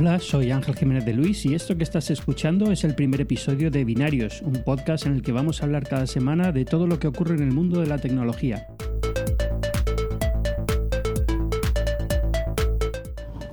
[0.00, 3.68] Hola, soy Ángel Jiménez de Luis y esto que estás escuchando es el primer episodio
[3.68, 7.00] de Binarios, un podcast en el que vamos a hablar cada semana de todo lo
[7.00, 8.68] que ocurre en el mundo de la tecnología.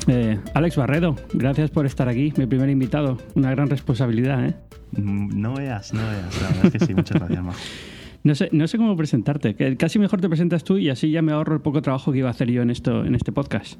[0.05, 3.18] Eh, Alex Barredo, gracias por estar aquí, mi primer invitado.
[3.34, 4.54] Una gran responsabilidad, ¿eh?
[4.91, 6.41] Mm, no veas, no veas.
[6.44, 7.59] La verdad es que sí, muchas gracias, Majo.
[8.26, 9.55] No sé, no sé cómo presentarte.
[9.78, 12.28] Casi mejor te presentas tú y así ya me ahorro el poco trabajo que iba
[12.28, 13.80] a hacer yo en esto, en este podcast.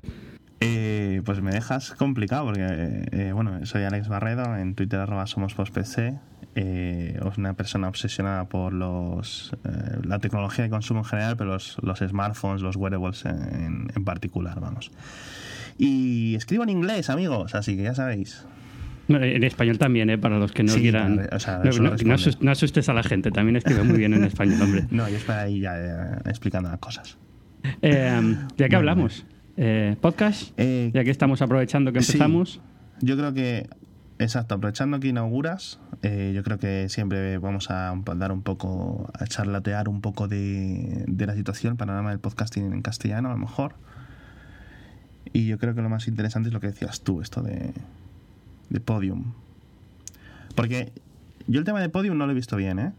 [0.60, 2.64] Eh, pues me dejas complicado porque,
[3.12, 6.14] eh, bueno, soy Alex Barredo, en Twitter arroba somos postpc,
[6.54, 11.78] eh, una persona obsesionada por los eh, la tecnología de consumo en general, pero los,
[11.82, 14.92] los smartphones, los wearables en, en particular, vamos.
[15.80, 18.46] Y escribo en inglés, amigos, así que ya sabéis.
[19.08, 20.18] En español también, ¿eh?
[20.18, 21.28] para los que no Sí, quieran.
[21.32, 24.24] o sea, no, no- no no asustes a la gente, también escribe muy bien en
[24.24, 24.86] español, hombre.
[24.92, 27.18] No, yo estoy ahí ya eh, explicando las cosas.
[27.82, 28.10] Eh,
[28.58, 29.26] ¿Ya que Bueno, hablamos?
[29.58, 30.54] Eh, ¿Podcast?
[30.58, 32.14] Eh, Ya que estamos aprovechando que sí.
[32.14, 32.62] empezamos.
[33.02, 33.68] Yo creo que,
[34.18, 39.26] exacto, aprovechando que inauguras, eh, yo creo que siempre vamos a dar un poco, a
[39.28, 43.76] charlatear un poco de, de la situación, panorama del podcasting en castellano, a lo mejor.
[45.34, 47.74] Y yo creo que lo más interesante es lo que decías tú, esto de,
[48.70, 49.34] de Podium.
[50.56, 50.92] Porque
[51.48, 52.92] yo el tema de Podium no lo he visto bien, ¿eh?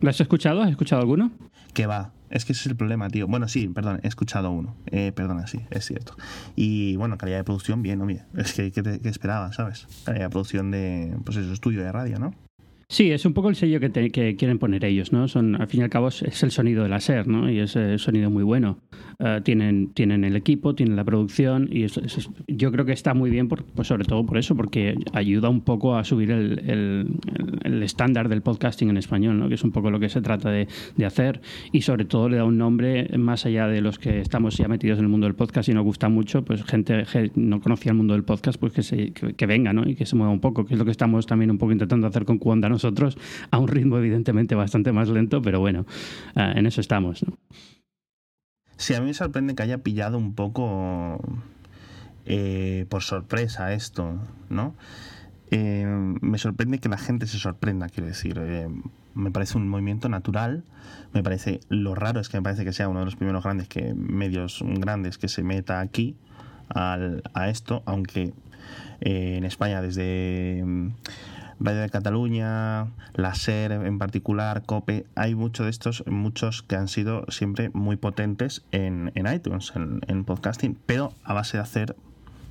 [0.00, 0.62] ¿Lo has escuchado?
[0.62, 1.30] ¿Has escuchado alguno?
[1.74, 2.12] Que va.
[2.30, 3.26] Es que ese es el problema, tío.
[3.26, 4.76] Bueno, sí, perdón, he escuchado uno.
[4.86, 6.14] Eh, perdona, sí, es cierto.
[6.54, 8.20] Y bueno, calidad de producción, bien, obvio.
[8.36, 9.88] Es que, ¿qué, te- esperaba, sabes?
[10.04, 12.32] Calidad de producción de, pues eso, estudio de radio, ¿no?
[12.88, 15.26] Sí, es un poco el sello que, te- que quieren poner ellos, ¿no?
[15.28, 17.50] Son, al fin y al cabo es, es el sonido de la SER, ¿no?
[17.50, 18.78] Y es eh, sonido muy bueno.
[19.22, 22.92] Eh, tienen, tienen el equipo, tienen la producción y eso- eso es- yo creo que
[22.92, 26.30] está muy bien, por, pues sobre todo por eso, porque ayuda un poco a subir
[26.30, 29.48] el, el- el- el estándar del podcasting en español, ¿no?
[29.48, 32.38] Que es un poco lo que se trata de, de hacer y sobre todo le
[32.38, 35.34] da un nombre más allá de los que estamos ya metidos en el mundo del
[35.34, 38.72] podcast y nos gusta mucho, pues gente que no conocía el mundo del podcast, pues
[38.72, 39.86] que, se, que, que venga, ¿no?
[39.86, 42.06] Y que se mueva un poco, que es lo que estamos también un poco intentando
[42.06, 43.18] hacer con Cuonda nosotros,
[43.50, 45.84] a un ritmo evidentemente bastante más lento, pero bueno,
[46.36, 47.36] ah, en eso estamos, ¿no?
[48.80, 51.20] Sí, a mí me sorprende que haya pillado un poco
[52.24, 54.18] eh, por sorpresa esto,
[54.48, 54.74] ¿no?
[55.50, 58.38] Eh, me sorprende que la gente se sorprenda, quiero decir.
[58.40, 58.68] Eh,
[59.14, 60.64] me parece un movimiento natural.
[61.12, 63.68] Me parece lo raro es que me parece que sea uno de los primeros grandes
[63.68, 66.16] que medios grandes que se meta aquí
[66.70, 68.32] al- a esto, aunque
[69.00, 70.64] en España desde
[71.62, 76.88] Radio de Cataluña, la SER en particular, COPE, hay muchos de estos, muchos que han
[76.88, 81.96] sido siempre muy potentes en, en iTunes, en, en podcasting, pero a base de hacer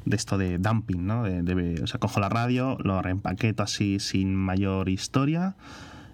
[0.06, 1.24] de esto de dumping, ¿no?
[1.24, 5.56] De, o sea, cojo la radio, lo reempaqueto así sin mayor historia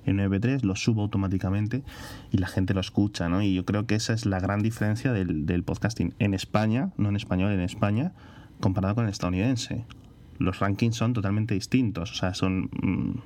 [0.06, 1.84] en MP3, lo subo automáticamente
[2.32, 3.42] y la gente lo escucha, ¿no?
[3.42, 7.10] Y yo creo que esa es la gran diferencia del, del podcasting en España, no
[7.10, 8.14] en español, en España,
[8.62, 9.86] comparado con el estadounidense.
[10.38, 13.20] Los rankings son totalmente distintos, o sea, son mm,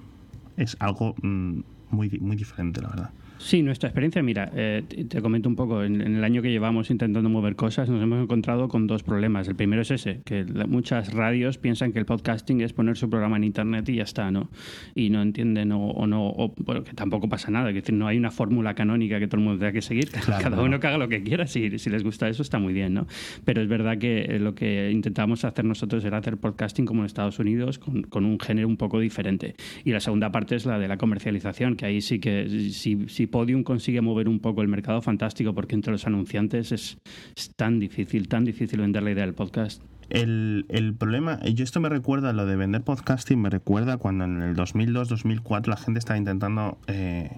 [0.58, 1.62] es algo mm,
[1.92, 3.12] muy, muy diferente, la verdad.
[3.39, 6.91] Sí, nuestra experiencia, mira, eh, te comento un poco, en, en el año que llevamos
[6.91, 9.47] intentando mover cosas nos hemos encontrado con dos problemas.
[9.47, 13.09] El primero es ese, que la- muchas radios piensan que el podcasting es poner su
[13.09, 14.49] programa en internet y ya está, ¿no?
[14.94, 18.07] Y no entienden o, o no, o, bueno, que tampoco pasa nada, que decir, no
[18.07, 20.63] hay una fórmula canónica que todo el mundo tenga que seguir, Claro, cada claro.
[20.66, 23.07] uno que haga lo que quiera, si, si les gusta eso está muy bien, ¿no?
[23.45, 27.05] Pero es verdad que eh, lo que intentamos hacer nosotros era hacer podcasting como en
[27.05, 29.55] Estados Unidos, con, con un género un poco diferente.
[29.85, 33.28] Y la segunda parte es la de la comercialización, que ahí sí que si, si
[33.29, 36.97] Podium consigue mover un poco el mercado, fantástico, porque entre los anunciantes es,
[37.56, 39.81] tan difícil, tan difícil vender la idea del podcast.
[40.09, 40.66] El,
[40.97, 45.67] problema, yo esto me recuerda, lo de vender podcasting, me recuerda cuando en el 2002-2004
[45.67, 47.38] la gente estaba intentando eh,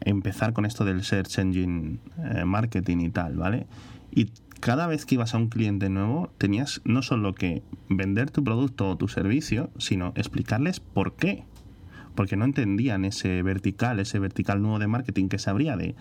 [0.00, 3.66] empezar con esto del search engine eh, marketing y tal, ¿vale?
[4.10, 4.26] Y
[4.60, 8.90] cada vez que ibas a un cliente nuevo tenías no solo que vender tu producto
[8.90, 11.44] o tu servicio, sino explicarles por qué.
[12.14, 15.94] Porque no entendían ese vertical, ese vertical nuevo de marketing que se abría de,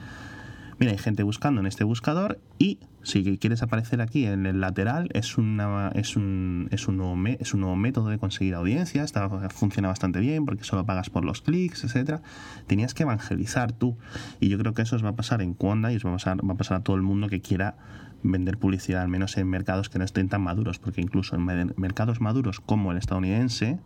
[0.79, 5.09] Mira, hay gente buscando en este buscador y si quieres aparecer aquí en el lateral
[5.13, 9.27] es una es un es un nuevo es un nuevo método de conseguir audiencia, está,
[9.49, 12.21] funciona bastante bien porque solo pagas por los clics, etcétera.
[12.65, 13.97] Tenías que evangelizar tú
[14.39, 16.13] y yo creo que eso os va a pasar en Cuanda y os va a
[16.13, 17.75] pasar va a pasar a todo el mundo que quiera
[18.23, 21.73] vender publicidad al menos en mercados que no estén tan maduros, porque incluso en mer-
[21.77, 23.79] mercados maduros como el estadounidense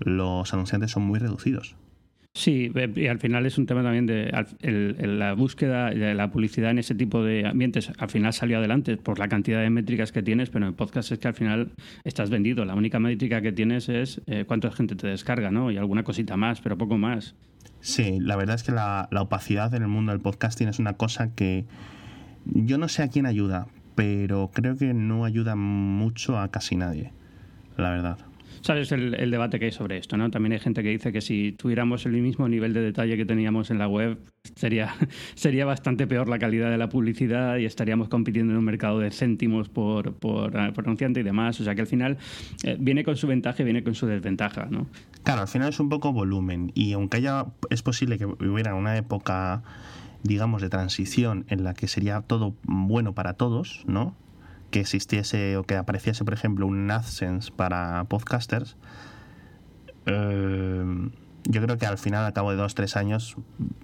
[0.00, 1.76] los anunciantes son muy reducidos.
[2.34, 5.88] Sí, eh, y al final es un tema también de al- el- el- la búsqueda
[5.88, 7.90] de la publicidad en ese tipo de ambientes.
[7.98, 11.18] Al final salió adelante por la cantidad de métricas que tienes, pero en podcast es
[11.18, 11.70] que al final
[12.04, 12.66] estás vendido.
[12.66, 15.70] La única métrica que tienes es eh, cuánta gente te descarga, ¿no?
[15.70, 17.34] Y alguna cosita más, pero poco más.
[17.80, 20.92] Sí, la verdad es que la, la opacidad en el mundo del podcasting es una
[20.92, 21.64] cosa que
[22.44, 27.12] yo no sé a quién ayuda, pero creo que no ayuda mucho a casi nadie.
[27.78, 28.18] la verdad.
[28.60, 30.30] Sabes el, debate que hay sobre esto, ¿no?
[30.30, 33.70] También hay gente que dice que si tuviéramos el mismo nivel de detalle que teníamos
[33.70, 34.18] en la web,
[34.54, 34.94] sería,
[35.34, 39.10] sería bastante peor la calidad de la publicidad y estaríamos compitiendo en un mercado de
[39.10, 41.60] céntimos por, por, por anunciante y demás.
[41.60, 42.18] O sea que al final
[42.64, 44.86] eh, viene con su ventaja y viene con su desventaja, ¿no?
[45.22, 48.96] Claro, al final es un poco volumen y aunque haya, es posible que hubiera una
[48.96, 49.62] época
[50.22, 54.14] digamos, de transición en la que sería todo bueno para todos, ¿no?
[54.76, 58.76] Que existiese o que apareciese, por ejemplo, un AdSense para podcasters.
[60.04, 60.84] Eh,
[61.44, 63.36] yo creo que al final, al cabo de dos, tres años,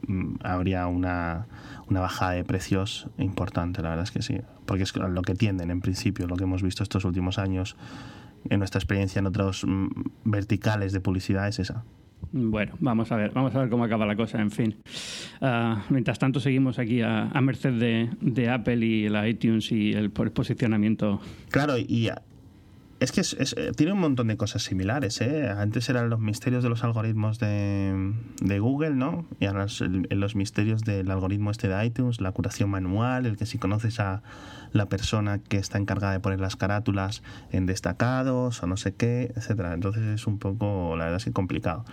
[0.06, 1.46] mm, habría una,
[1.88, 4.42] una bajada de precios importante, la verdad es que sí.
[4.66, 7.74] Porque es lo que tienden, en principio, lo que hemos visto estos últimos años
[8.50, 9.86] en nuestra experiencia en otros mm,
[10.24, 11.84] verticales de publicidad es esa.
[12.30, 14.76] Bueno, vamos a ver, vamos a ver cómo acaba la cosa, en fin.
[15.40, 20.12] Uh, mientras tanto, seguimos aquí a, a merced de, Apple y la iTunes y el,
[20.16, 21.20] el posicionamiento.
[21.50, 22.08] Claro, y
[23.02, 25.20] es que es, es, tiene un montón de cosas similares.
[25.20, 25.48] ¿eh?
[25.48, 29.26] Antes eran los misterios de los algoritmos de, de Google, ¿no?
[29.40, 33.44] Y ahora el, los misterios del algoritmo este de iTunes, la curación manual, el que
[33.44, 34.22] si conoces a
[34.72, 39.32] la persona que está encargada de poner las carátulas en destacados o no sé qué,
[39.34, 39.74] etcétera.
[39.74, 41.84] Entonces es un poco, la verdad es que complicado.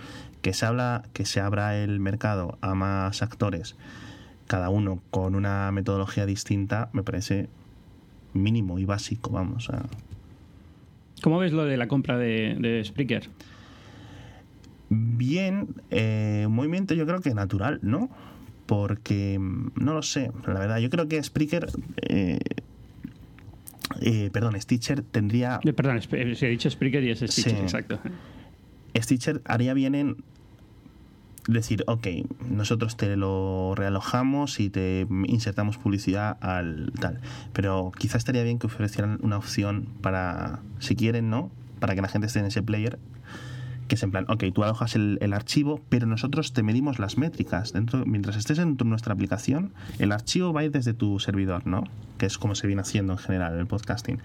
[0.41, 3.75] Que se habla, que se abra el mercado a más actores,
[4.47, 7.49] cada uno con una metodología distinta, me parece
[8.33, 9.85] mínimo y básico, vamos a.
[11.21, 13.29] ¿Cómo ves lo de la compra de, de Spreaker?
[14.89, 18.09] Bien, eh, un movimiento yo creo que natural, ¿no?
[18.65, 21.67] Porque, no lo sé, la verdad, yo creo que Spreaker...
[22.01, 22.39] Eh,
[24.01, 25.59] eh, perdón, Stitcher tendría...
[25.75, 27.61] Perdón, se ha dicho Spreaker y es Stitcher, sí.
[27.61, 27.99] exacto.
[28.95, 30.17] Stitcher haría bien en
[31.53, 32.07] decir, ok,
[32.49, 37.19] nosotros te lo realojamos y te insertamos publicidad al tal.
[37.53, 41.51] Pero quizás estaría bien que ofrecieran una opción para, si quieren, ¿no?
[41.79, 42.99] Para que la gente esté en ese player,
[43.87, 47.73] que es en plan, ok, tú alojas el, archivo, pero nosotros te medimos las métricas.
[47.73, 51.83] Dentro, mientras estés en nuestra aplicación, el archivo va a ir desde tu servidor, ¿no?
[52.17, 54.19] Que es como se viene haciendo en general el podcasting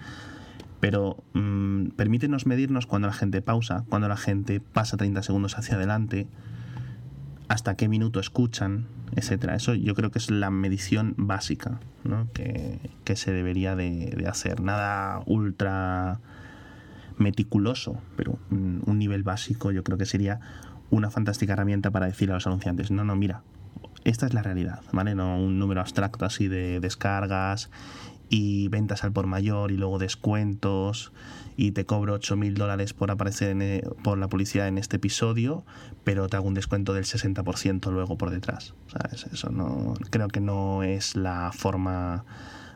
[0.81, 5.77] pero mmm, permítenos medirnos cuando la gente pausa, cuando la gente pasa 30 segundos hacia
[5.77, 6.27] adelante,
[7.47, 9.55] hasta qué minuto escuchan, etcétera.
[9.55, 12.27] Eso yo creo que es la medición básica ¿no?
[12.33, 14.61] que, que, se debería de, hacer.
[14.61, 16.19] Nada ultra
[17.17, 20.39] meticuloso, pero un, un, nivel básico yo creo que sería
[20.89, 23.41] una fantástica herramienta para decir a los anunciantes, no, no, mira,
[24.03, 25.15] esta es la realidad, ¿vale?
[25.15, 27.69] No un número abstracto así de descargas
[28.29, 31.11] y ventas al por mayor y luego descuentos
[31.57, 34.97] y te cobro 8 mil dólares por aparecer en, eh, por la publicidad en este
[34.97, 35.63] episodio,
[36.03, 38.73] pero te hago un descuento del 60% luego por detrás.
[38.87, 39.25] ¿Sabes?
[39.31, 42.25] Eso no, creo que no es la forma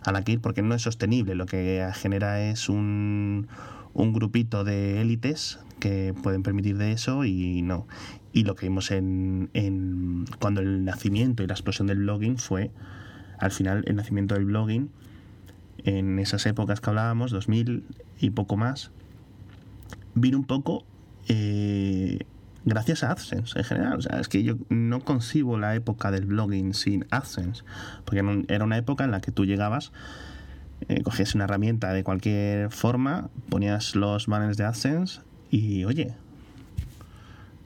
[0.03, 1.35] a la que ir porque no es sostenible.
[1.35, 3.47] Lo que genera es un,
[3.93, 7.87] un grupito de élites que pueden permitir de eso y no.
[8.31, 12.71] Y lo que vimos en, en cuando el nacimiento y la explosión del blogging fue,
[13.39, 14.89] al final, el nacimiento del blogging
[15.85, 17.83] en esas épocas que hablábamos, 2000
[18.19, 18.91] y poco más,
[20.15, 20.85] vino un poco
[21.27, 22.19] eh,
[22.65, 23.99] gracias a AdSense en general.
[23.99, 27.63] O sea, es que yo no concibo la época del blogging sin AdSense,
[28.05, 29.91] porque era una época en la que tú llegabas,
[30.87, 36.13] eh, cogías una herramienta de cualquier forma, ponías los banners de AdSense y, oye,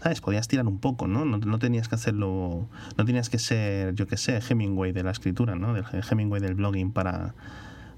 [0.01, 0.19] ¿sabes?
[0.19, 1.23] Podías tirar un poco, ¿no?
[1.23, 1.37] ¿no?
[1.37, 5.55] No, tenías que hacerlo, no tenías que ser, yo qué sé, Hemingway de la escritura,
[5.55, 5.73] ¿no?
[5.73, 7.33] Del Hemingway del blogging para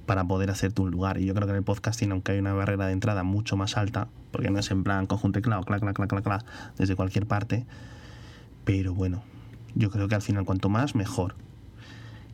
[0.05, 1.19] para poder hacerte un lugar.
[1.19, 3.77] Y yo creo que en el podcasting, aunque hay una barrera de entrada mucho más
[3.77, 6.45] alta, porque no es en plan coge un teclado, clac, clac, clac, clac, clac,
[6.77, 7.65] desde cualquier parte,
[8.63, 9.23] pero bueno,
[9.75, 11.35] yo creo que al final cuanto más, mejor.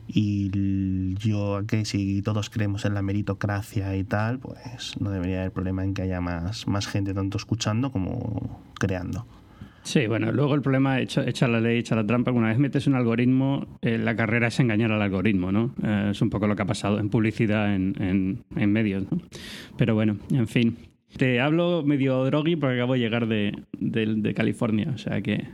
[0.08, 5.52] Y yo que si todos creemos en la meritocracia y tal, pues no debería haber
[5.52, 9.26] problema en que haya más, más gente tanto escuchando como creando.
[9.82, 12.86] Sí, bueno, luego el problema, echa, echa la ley, echa la trampa, una vez metes
[12.86, 15.74] un algoritmo, eh, la carrera es engañar al algoritmo, ¿no?
[15.82, 19.18] Eh, es un poco lo que ha pasado en publicidad, en, en, en medios, ¿no?
[19.76, 20.76] Pero bueno, en fin.
[21.16, 25.44] Te hablo medio drogui porque acabo de llegar de, de, de California, o sea que...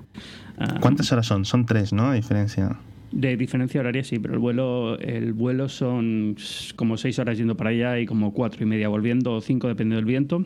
[0.56, 1.44] Uh, ¿Cuántas horas son?
[1.44, 2.10] Son tres, ¿no?
[2.10, 2.78] De diferencia.
[3.10, 6.36] De diferencia horaria sí, pero el vuelo, el vuelo son
[6.76, 9.96] como seis horas yendo para allá y como cuatro y media volviendo, o cinco dependiendo
[9.96, 10.44] del viento.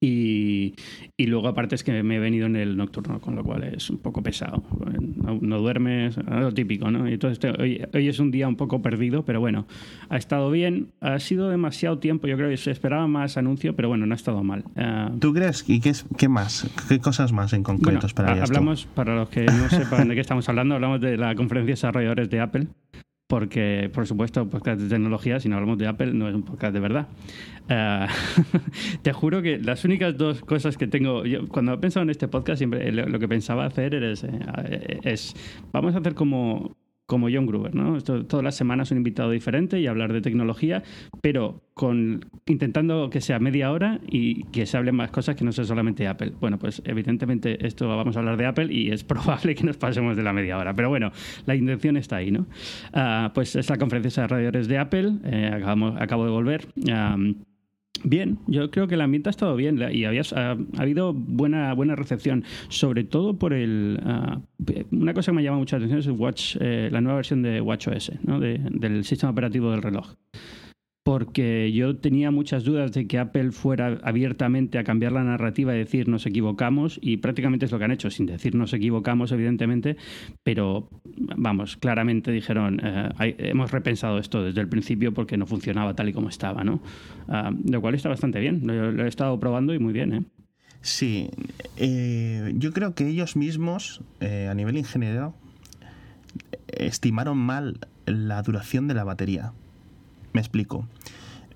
[0.00, 0.74] Y,
[1.16, 3.90] y, luego aparte es que me he venido en el nocturno, con lo cual es
[3.90, 4.64] un poco pesado.
[5.00, 7.06] No, no duermes, lo típico, ¿no?
[7.06, 9.66] Entonces hoy, hoy, es un día un poco perdido, pero bueno,
[10.08, 10.88] ha estado bien.
[11.00, 14.16] Ha sido demasiado tiempo, yo creo que se esperaba más anuncio, pero bueno, no ha
[14.16, 14.64] estado mal.
[14.76, 15.64] Uh, ¿Tú crees?
[15.68, 16.68] ¿Y qué, qué más?
[16.88, 18.88] ¿Qué cosas más en concreto bueno, Hablamos, tú?
[18.94, 22.30] para los que no sepan de qué estamos hablando, hablamos de la conferencia de desarrolladores
[22.30, 22.66] de Apple.
[23.28, 26.72] Porque, por supuesto, podcast de tecnología, si no hablamos de Apple, no es un podcast
[26.72, 27.08] de verdad.
[27.68, 28.06] Eh,
[29.02, 32.26] te juro que las únicas dos cosas que tengo, yo, cuando he pensado en este
[32.26, 35.34] podcast, siempre lo que pensaba hacer eh, es
[35.72, 36.74] vamos a hacer como
[37.08, 37.98] como John Gruber, ¿no?
[38.02, 40.82] todas las semanas un invitado diferente y hablar de tecnología,
[41.22, 45.52] pero con intentando que sea media hora y que se hablen más cosas que no
[45.52, 46.34] sea solamente Apple.
[46.38, 50.18] Bueno, pues evidentemente esto vamos a hablar de Apple y es probable que nos pasemos
[50.18, 51.10] de la media hora, pero bueno,
[51.46, 52.46] la intención está ahí, ¿no?
[52.92, 56.68] Ah, pues es la conferencia de radiadores de Apple, eh, acabamos, acabo de volver.
[58.04, 61.96] Bien, yo creo que el ambiente ha estado bien y había, ha, habido buena, buena
[61.96, 64.00] recepción, sobre todo por el...
[64.04, 64.40] Ah,
[64.90, 67.60] una cosa que me llama mucha atención es el Watch, eh, la nueva versión de
[67.60, 68.40] WatchOS, ¿no?
[68.40, 70.14] del sistema operativo del reloj
[71.08, 75.78] porque yo tenía muchas dudas de que Apple fuera abiertamente a cambiar la narrativa y
[75.78, 79.96] decir nos equivocamos, y prácticamente es lo que han hecho, sin decir nos equivocamos, evidentemente,
[80.42, 80.90] pero
[81.34, 86.12] vamos, claramente dijeron eh, hemos repensado esto desde el principio porque no funcionaba tal y
[86.12, 86.82] como estaba, ¿no?
[87.26, 90.24] Ah, lo cual está bastante bien, lo, he estado probando y muy bien, ¿eh?
[90.82, 91.30] Sí,
[91.78, 95.34] eh, yo creo que ellos mismos, eh, a nivel ingeniero,
[96.66, 99.54] estimaron mal la duración de la batería.
[100.38, 100.86] Me explico.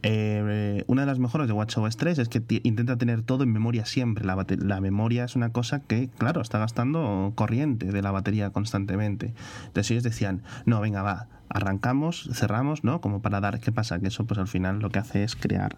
[0.03, 3.87] Eh, una de las mejoras de WatchOS 3 es que intenta tener todo en memoria
[3.87, 4.25] siempre.
[4.25, 9.35] La, la, memoria es una cosa que, claro, está gastando corriente de la batería constantemente.
[9.67, 13.01] Entonces ellos decían, no, venga, va, arrancamos, cerramos, ¿no?
[13.01, 14.01] Como para dar, ¿qué pasa?
[14.01, 15.77] Que eso pues al final lo que hace es crear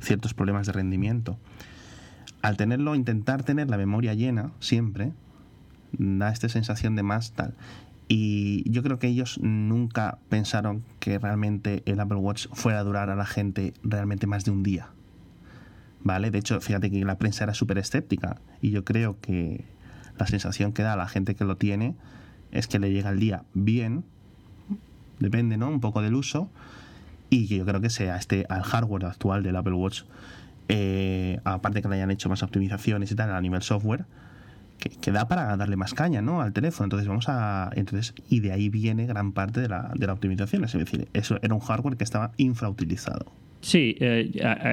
[0.00, 1.36] ciertos problemas de rendimiento.
[2.40, 5.12] Al tenerlo, intentar tener la memoria llena siempre,
[5.92, 7.52] da esta sensación de más tal.
[8.08, 13.10] Y yo creo que ellos nunca pensaron que realmente el Apple Watch fuera a durar
[13.10, 14.90] a la gente realmente más de un día.
[16.02, 16.30] ¿Vale?
[16.30, 19.64] De hecho, fíjate que la prensa era súper escéptica y yo creo que
[20.18, 21.96] la sensación que da a la gente que lo tiene
[22.52, 24.04] es que le llega el día bien,
[25.18, 25.68] depende, ¿no?
[25.68, 26.48] Un poco del uso
[27.28, 30.02] y yo creo que sea este al hardware actual del Apple Watch,
[30.68, 34.04] eh, aparte que le hayan hecho más optimizaciones y tal a nivel software,
[34.78, 36.40] que, da para darle más caña ¿no?
[36.40, 36.84] al teléfono.
[36.86, 37.70] Entonces vamos a.
[37.74, 40.64] Entonces, y de ahí viene gran parte de la, de la optimización.
[40.64, 43.32] Es decir, eso era un hardware que estaba infrautilizado.
[43.60, 44.30] Sí, eh,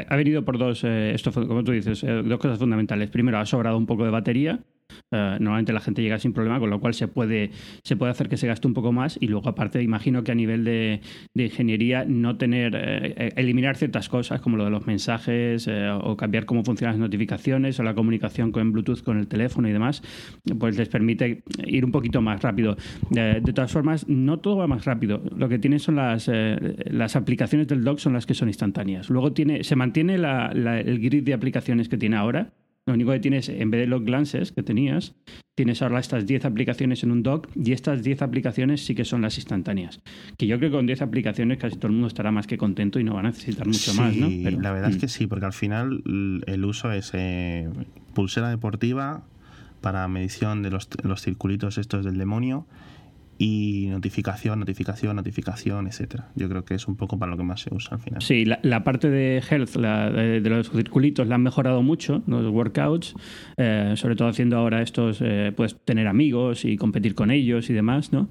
[0.07, 3.10] ha, venido por dos, eh, esto como tú dices, eh, dos cosas fundamentales.
[3.10, 4.60] Primero, ha sobrado un poco de batería
[5.13, 7.51] eh, normalmente la gente llega sin problema, con lo cual se puede,
[7.84, 10.36] se puede hacer que se gaste un poco más y luego aparte imagino que a
[10.36, 11.01] nivel de,
[11.36, 16.46] ingeniería no tener, eh, eliminar ciertas cosas como lo de los mensajes eh, o cambiar
[16.46, 20.01] cómo funcionan las notificaciones o la comunicación con Bluetooth con el teléfono y demás,
[20.60, 22.75] pues les permite ir un poquito más rápido.
[23.12, 25.22] de todas formas, no todo va más rápido.
[25.36, 26.29] Lo que tiene son las,
[26.86, 29.10] las aplicaciones del dock son las que son instantáneas.
[29.10, 32.53] Luego tiene, se mantiene el grid de aplicaciones que tiene ahora,
[32.86, 35.16] lo único que tienes, en vez de los glances que tenías,
[35.56, 39.22] tienes ahora estas 10 aplicaciones en un dock y estas 10 aplicaciones sí que son
[39.22, 40.02] las instantáneas.
[40.38, 43.00] Que yo creo que con 10 aplicaciones casi todo el mundo estará más que contento
[43.00, 44.28] y no va a necesitar mucho más, ¿no?
[44.44, 45.00] Pero, la verdad es mm.
[45.00, 46.04] que sí, porque al final
[46.46, 47.70] el uso es eh,
[48.13, 49.24] pulsera deportiva
[49.80, 52.66] para medición de los, los circulitos estos del demonio
[53.38, 56.30] y notificación, notificación, notificación, etcétera.
[56.36, 58.22] Yo creo que es un poco para lo que más se usa al final.
[58.22, 63.16] Sí, la, parte de health, la, de, los circulitos, la han mejorado mucho, los workouts,
[63.58, 67.74] eh, sobre todo haciendo ahora estos, eh, puedes tener amigos y competir con ellos y
[67.74, 68.30] demás, ¿no?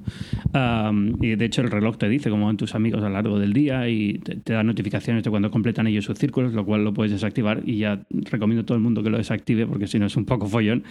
[1.20, 3.52] y de hecho el reloj te dice cómo van tus amigos a lo largo del
[3.52, 6.92] día y te, te, da notificaciones de cuando completan ellos sus círculos, lo cual lo
[6.92, 10.06] puedes desactivar y ya recomiendo a todo el mundo que lo desactive porque si no
[10.06, 10.84] es un poco follón.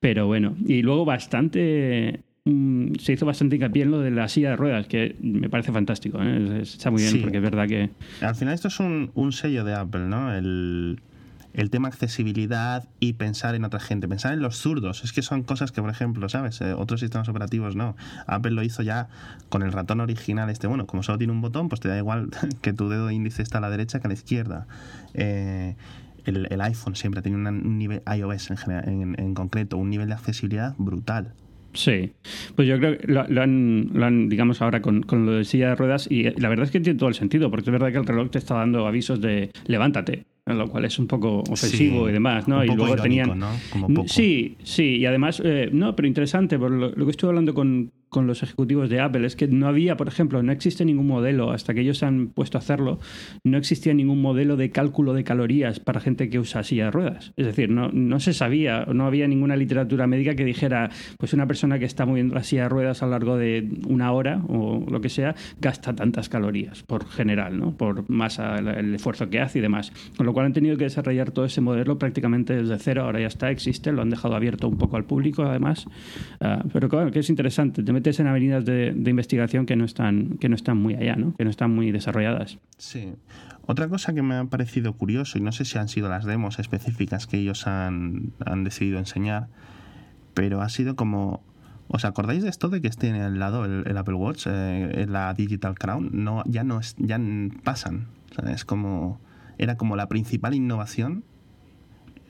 [0.00, 4.50] Pero bueno, y luego bastante Mm, se hizo bastante hincapié en lo de la silla
[4.50, 6.18] de ruedas, que me parece fantástico.
[6.22, 6.60] ¿eh?
[6.62, 7.90] Está muy bien, porque es verdad que.
[8.22, 10.34] Al final, esto es un, un sello de Apple, ¿no?
[10.34, 10.98] El,
[11.52, 15.04] el tema accesibilidad y pensar en otra gente, pensar en los zurdos.
[15.04, 16.58] Es que son cosas que, por ejemplo, ¿sabes?
[16.62, 17.96] Eh, otros sistemas operativos no.
[18.26, 19.08] Apple lo hizo ya
[19.50, 20.68] con el ratón original este.
[20.68, 22.30] Bueno, como solo tiene un botón, pues te da igual
[22.62, 24.66] que tu dedo índice está a la derecha que a la izquierda.
[25.12, 25.76] Eh,
[26.24, 31.34] el, iPhone siempre tiene un nivel, iOS en, en concreto, un nivel de accesibilidad brutal.
[31.78, 32.10] Sí,
[32.56, 36.10] pues yo creo que lo, han, digamos, ahora con, con, lo de silla de ruedas
[36.10, 38.30] y la verdad es que tiene todo el sentido, porque es verdad que el reloj
[38.30, 42.64] te está dando avisos de levántate, lo cual es un poco ofensivo y demás, ¿no?
[42.64, 43.40] y luego tenían.
[44.06, 47.92] Sí, sí, y además, eh, no, pero interesante, por lo, lo que estuve hablando con,
[48.08, 51.50] con los ejecutivos de Apple es que no había, por ejemplo, no existe ningún modelo,
[51.50, 53.00] hasta que ellos han puesto a hacerlo,
[53.44, 57.32] no existía ningún modelo de cálculo de calorías para gente que usa silla de ruedas.
[57.36, 61.46] Es decir, no, no se sabía, no había ninguna literatura médica que dijera, pues una
[61.46, 64.84] persona que está moviendo la silla de ruedas a lo largo de una hora o
[64.88, 67.76] lo que sea, gasta tantas calorías por general, ¿no?
[67.76, 69.92] Por masa, el esfuerzo que hace y demás.
[70.16, 73.26] Con lo cual han tenido que desarrollar todo ese modelo prácticamente desde cero, ahora ya
[73.26, 75.86] está, existe, lo han dejado abierto un poco al público además.
[76.40, 80.48] Ah, pero claro, que es interesante metes en avenidas de, investigación que no están que
[80.48, 81.34] no están muy allá, ¿no?
[81.36, 82.58] Que no están muy desarrolladas.
[82.76, 83.14] Sí.
[83.66, 86.58] Otra cosa que me ha parecido curioso y no sé si han sido las demos
[86.58, 89.48] específicas que ellos han, han decidido enseñar,
[90.34, 91.42] pero ha sido como
[91.90, 95.32] ¿Os acordáis de esto de que esté en el lado el, Apple Watch, eh, la
[95.32, 96.10] Digital Crown?
[96.12, 97.18] No, ya no es, ya
[97.64, 98.08] pasan.
[98.46, 99.20] es como
[99.56, 101.24] era como la principal innovación.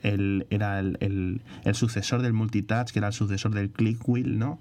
[0.01, 1.41] El, era el,
[1.73, 4.59] sucesor del multitouch, que era el sucesor del click wheel, ¿no?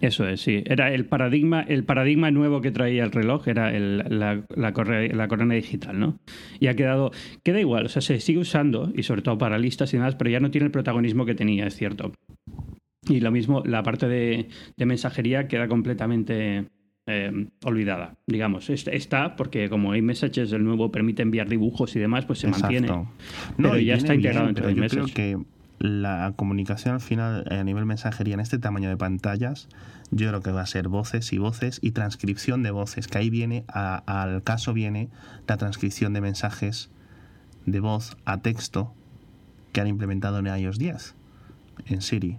[0.00, 0.62] Eso es, sí.
[0.66, 5.98] Era el paradigma, el paradigma nuevo que traía el reloj, era la, la, corona digital,
[5.98, 6.18] ¿no?
[6.60, 7.10] Y ha quedado,
[7.42, 10.30] queda igual, o sea, se sigue usando, y sobre todo para listas y demás, pero
[10.30, 12.12] ya no tiene el protagonismo que tenía, es cierto.
[13.08, 16.66] Y lo mismo, la parte de, mensajería queda completamente
[17.06, 18.70] eh, olvidada, digamos.
[18.70, 22.88] Está porque como iMessages el nuevo permite enviar dibujos y demás, pues se mantiene.
[23.56, 25.38] pero ya está integrado entre yo creo que
[25.78, 29.68] la comunicación al final a nivel mensajería en este tamaño de pantallas,
[30.10, 33.30] yo creo que va a ser voces y voces y transcripción de voces, que ahí
[33.30, 35.08] viene, al caso viene
[35.46, 36.90] la transcripción de mensajes
[37.66, 38.92] de voz a texto
[39.72, 41.14] que han implementado en iOS 10,
[41.86, 42.38] en Siri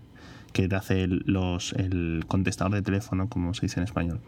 [0.52, 4.20] que te hace el, los, el contestador de teléfono, como se dice en español.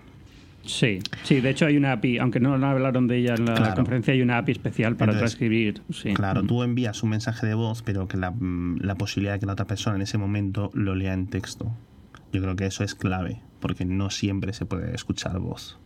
[0.65, 4.13] Sí, sí, de hecho hay una API, aunque no hablaron de ella en la conferencia,
[4.13, 5.81] hay una API especial para transcribir.
[6.13, 9.53] Claro, tú envías un mensaje de voz, pero que la, la posibilidad de que la
[9.53, 11.71] otra persona en ese momento lo lea en texto.
[12.31, 15.79] Yo creo que eso es clave, porque no siempre se puede escuchar voz.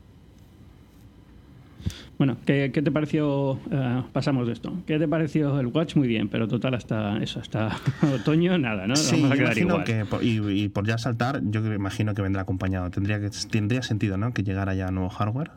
[2.17, 3.59] Bueno, ¿qué, te pareció?
[3.71, 4.73] Eh, pasamos de esto.
[4.85, 5.95] ¿Qué te pareció el Watch?
[5.95, 7.75] Muy bien, pero total, hasta eso, hasta
[8.15, 8.95] otoño, nada, ¿no?
[8.95, 9.83] Sí, Vamos a quedar igual.
[9.83, 12.89] Que, y, por ya saltar, yo imagino que vendrá acompañado.
[12.89, 14.33] Tendría, que, tendría sentido, ¿no?
[14.33, 15.51] Que llegara ya nuevo hardware.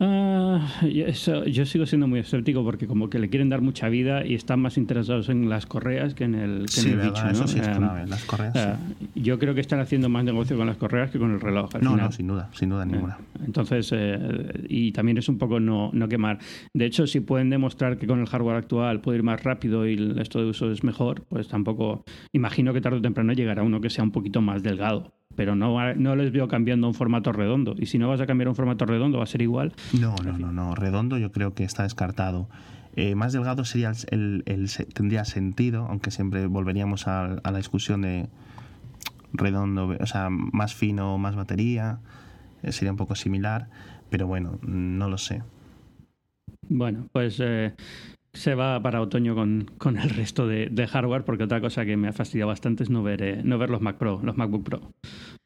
[0.00, 4.34] Ah, yo sigo siendo muy escéptico porque como que le quieren dar mucha vida y
[4.34, 7.28] están más interesados en las correas que en el, que en el bicho.
[7.28, 8.56] Eso sí es eh, clave, las correas.
[8.56, 8.74] Eh,
[9.14, 11.70] yo creo que están haciendo más negocio con las correas que con el reloj.
[11.80, 13.18] no, no, sin duda, sin duda ninguna.
[13.20, 13.92] Eh, entonces,
[14.68, 16.38] y también es un poco no, no quemar.
[16.74, 19.94] De hecho, si pueden demostrar que con el hardware actual puede ir más rápido y
[19.94, 23.80] el esto de uso es mejor, pues tampoco imagino que tarde o temprano llegará uno
[23.80, 27.32] que sea un poquito más delgado pero no, no les veo cambiando a un formato
[27.32, 27.74] redondo.
[27.78, 29.72] Y si no vas a cambiar a un formato redondo, va a ser igual.
[29.98, 30.74] No, no, no, no.
[30.74, 32.48] Redondo yo creo que está descartado.
[32.94, 34.44] Eh, más delgado sería el,
[34.92, 38.28] tendría sentido, aunque siempre volveríamos a, la discusión de
[39.32, 42.00] redondo, o sea, más fino, más batería,
[42.62, 43.68] eh, sería un poco similar,
[44.10, 45.42] pero bueno, no lo sé.
[46.68, 47.74] Bueno, pues eh,
[48.32, 51.96] se va para otoño con, con el resto de, de, hardware, porque otra cosa que
[51.96, 54.64] me ha fastidiado bastante es no ver, eh, no ver los Mac Pro, los MacBook
[54.64, 54.92] Pro.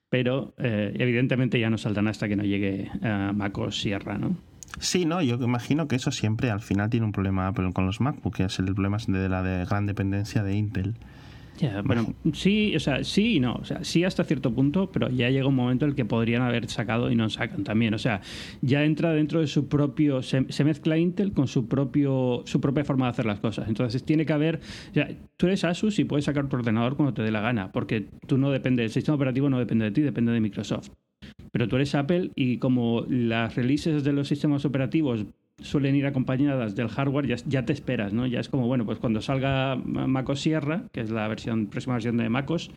[0.09, 4.37] Pero eh, evidentemente ya no saldrán hasta que no llegue a MacOS Sierra, ¿no?
[4.79, 8.37] Sí, no, yo imagino que eso siempre al final tiene un problema con los MacBook,
[8.37, 10.97] que es el problema de la de gran dependencia de Intel
[11.85, 13.55] bueno, sí, o sea, sí y no.
[13.55, 16.43] O sea, sí hasta cierto punto, pero ya llega un momento en el que podrían
[16.43, 17.95] haber sacado y no sacan también.
[17.95, 18.21] O sea,
[18.63, 20.23] ya entra dentro de su propio.
[20.23, 23.69] Se, mezcla Intel con su propio su propia forma de hacer las cosas.
[23.69, 24.61] Entonces tiene que haber.
[24.91, 27.73] O sea, tú eres Asus y puedes sacar tu ordenador cuando te dé la gana,
[27.73, 30.91] porque tú no depende, el sistema operativo no depende de ti, depende de Microsoft.
[31.53, 35.25] Pero tú eres Apple y como las releases de los sistemas operativos
[35.61, 38.27] suelen ir acompañadas del hardware, ya, ya, te esperas, ¿no?
[38.27, 42.17] Ya es como, bueno, pues cuando salga MacOS Sierra, que es la versión, próxima versión
[42.17, 42.71] de MacOS,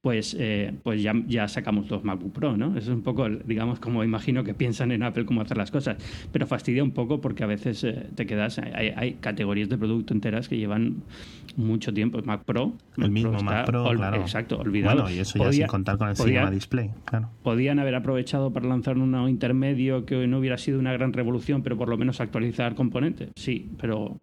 [0.00, 2.68] pues, eh, pues ya, ya sacamos los MacBook Pro, ¿no?
[2.76, 5.96] Eso es un poco, digamos, como imagino que piensan en Apple cómo hacer las cosas.
[6.30, 10.48] Pero fastidia un poco porque a veces eh, te quedas, hay, categorías de producto enteras
[10.48, 11.02] que llevan
[11.56, 12.20] mucho tiempo.
[12.24, 12.74] Mac Pro.
[12.96, 14.20] El mismo Mac Pro, claro.
[14.20, 15.02] Exacto, olvidado.
[15.02, 17.30] Bueno, y eso ya sin contar con el Cinema Display, claro.
[17.42, 21.76] Podían haber aprovechado para lanzar un intermedio que no hubiera sido una gran revolución, pero
[21.76, 23.30] por lo menos actualizar componentes.
[23.36, 24.20] Sí, pero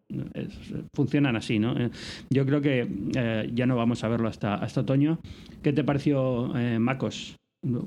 [0.93, 1.77] funcionan así, ¿no?
[1.77, 1.89] Eh,
[2.29, 2.87] yo creo que
[3.53, 5.19] ya no vamos a verlo hasta, hasta otoño.
[5.61, 7.35] ¿Qué te pareció eh, MacOS?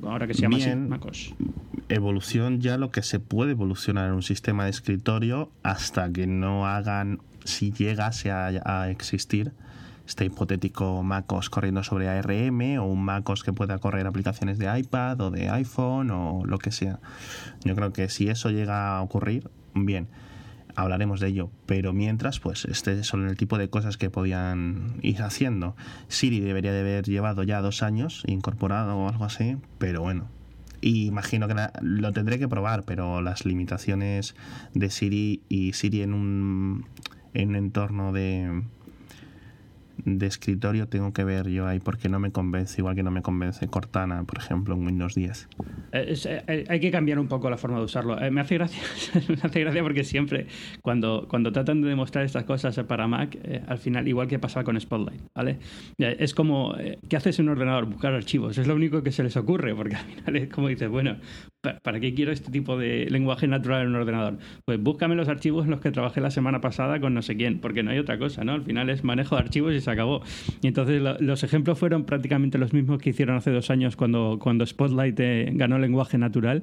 [0.03, 1.35] Ahora que se llama así, MacOS.
[1.89, 6.67] Evolución ya lo que se puede evolucionar en un sistema de escritorio hasta que no
[6.67, 9.53] hagan, si llegase a, a existir,
[10.09, 15.21] este hipotético MacOS corriendo sobre ARM o un MacOS que pueda correr aplicaciones de iPad
[15.21, 16.99] o de iPhone o lo que sea.
[17.63, 20.09] Yo creo que si eso llega a ocurrir, bien
[20.79, 25.23] hablaremos de ello, pero mientras, pues este son el tipo de cosas que podían ir
[25.23, 25.75] haciendo.
[26.07, 30.29] Siri debería de haber llevado ya dos años incorporado o algo así, pero bueno.
[30.81, 34.37] Imagino que lo tendré que probar, pero las limitaciones
[34.73, 36.87] de Siri y Siri en un,
[37.35, 38.63] en un entorno de
[40.05, 43.23] de escritorio tengo que ver yo ahí porque no me convence, igual que no me
[43.23, 45.49] convence Cortana, por ejemplo, en Windows 10.
[45.93, 48.17] Eh, eh, hay que cambiar un poco la forma de usarlo.
[48.31, 48.83] me, hace gracia,
[49.29, 50.47] me hace gracia porque siempre
[50.83, 54.81] cuando, cuando tratan de demostrar estas cosas para Mac, al final, igual que pasa con
[54.81, 55.59] Spotlight, ¿vale?
[55.99, 56.75] Es como,
[57.09, 57.87] ¿qué haces en un ordenador?
[57.87, 58.59] Buscar archivos.
[58.59, 61.17] Es lo único que se les ocurre, porque al final es como dices, bueno,
[61.83, 64.39] ¿para qué quiero este tipo de lenguaje natural en un ordenador?
[64.65, 67.61] Pues búscame los archivos en los que trabajé la semana pasada con no sé quién,
[67.61, 68.53] porque no hay otra cosa, ¿no?
[68.53, 70.23] Al final es manejo de archivos y se acabó.
[70.61, 74.67] Y entonces los ejemplos fueron prácticamente los mismos que hicieron hace dos años cuando, cuando
[74.67, 76.63] Spotlight eh, ganó lenguaje natural,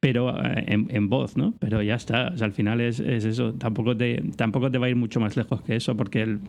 [0.00, 1.54] pero eh, en, voz, ¿no?
[1.58, 5.20] Pero ya está, al final es, eso, tampoco te, tampoco te va a ir mucho
[5.20, 6.40] más lejos que eso, porque el,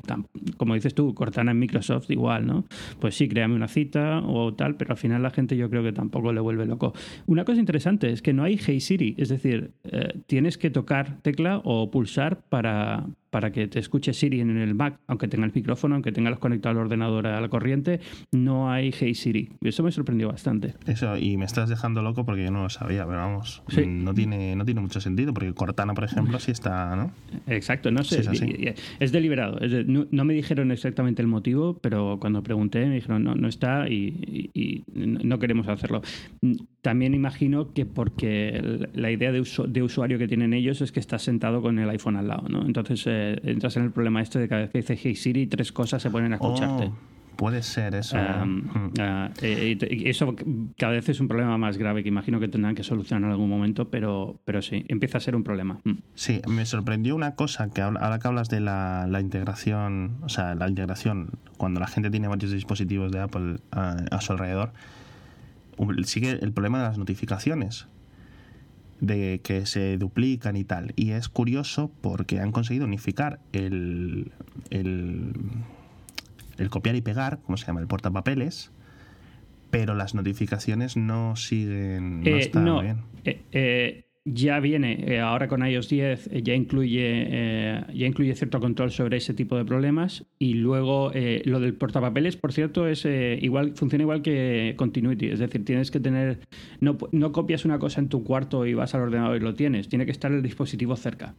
[0.58, 2.66] como dices tú, Cortana en Microsoft igual, ¿no?
[3.00, 5.92] Pues sí, créame una cita o tal, pero al final la gente yo creo que
[5.92, 6.94] tampoco le vuelve loco.
[7.26, 11.22] Una cosa interesante es que no hay Hey Siri, es decir, eh, tienes que tocar
[11.22, 15.52] tecla o pulsar para, para que te escuche Siri en el Mac, aunque tenga el
[15.52, 18.00] micrófono, aunque tengas conectado al ordenador a la corriente,
[18.32, 19.50] no hay Hey Siri.
[19.60, 20.76] Y eso me sorprendió bastante.
[20.86, 24.56] Eso, y me estás dejando loco porque yo no lo sabía, pero vamos, no, tiene,
[24.56, 27.12] no tiene mucho sentido, porque Cortana, por ejemplo, sí está, ¿no?
[27.48, 28.22] Exacto, no sé,
[29.00, 29.60] es, deliberado.
[29.88, 34.52] no, me dijeron exactamente el motivo, pero cuando pregunté me dijeron, no, no está y,
[34.54, 36.04] y no queremos hacerlo.
[36.84, 39.39] También imagino que porque la idea de,
[39.82, 42.65] usuario que tienen ellos es que estás sentado con el iPhone al lado, ¿no?
[42.65, 45.72] Entonces eh, entras en el problema este de cada vez que dice Hey Siri, tres
[45.72, 46.86] cosas se ponen a escucharte.
[46.86, 46.96] Oh,
[47.36, 48.18] puede ser eso.
[48.18, 48.94] Mm.
[49.00, 50.36] Ah, eh, eso
[50.78, 53.50] cada vez es un problema más grave que imagino que tendrán que solucionar en algún
[53.50, 55.80] momento, pero, pero sí, empieza a ser un problema.
[55.84, 55.92] Mm.
[56.16, 60.68] Sí, me sorprendió una cosa que ahora que hablas de la, integración, o sea, la
[60.70, 64.74] integración cuando la gente tiene varios dispositivos de Apple a su alrededor
[66.06, 67.88] sigue el problema de las notificaciones
[69.04, 70.94] de que se duplican y tal.
[70.96, 74.32] Y es curioso porque han conseguido unificar el,
[74.70, 75.34] el,
[76.70, 78.72] copiar y pegar, como se llama, el portapapeles,
[79.72, 82.22] pero las notificaciones no siguen.
[82.22, 83.02] No eh, están bien.
[83.26, 88.34] Eh, eh, ya viene, eh, ahora con iOS 10 eh, ya incluye, eh, ya incluye
[88.36, 90.26] cierto control sobre ese tipo de problemas.
[90.40, 91.12] Y luego
[91.46, 96.00] lo del portapapeles, por cierto, es igual funciona igual que Continuity, es decir, tienes que
[96.00, 96.40] tener,
[96.80, 99.90] no, no copias una cosa en tu cuarto y vas al ordenador y lo tienes,
[99.90, 101.36] tiene que estar el dispositivo cerca.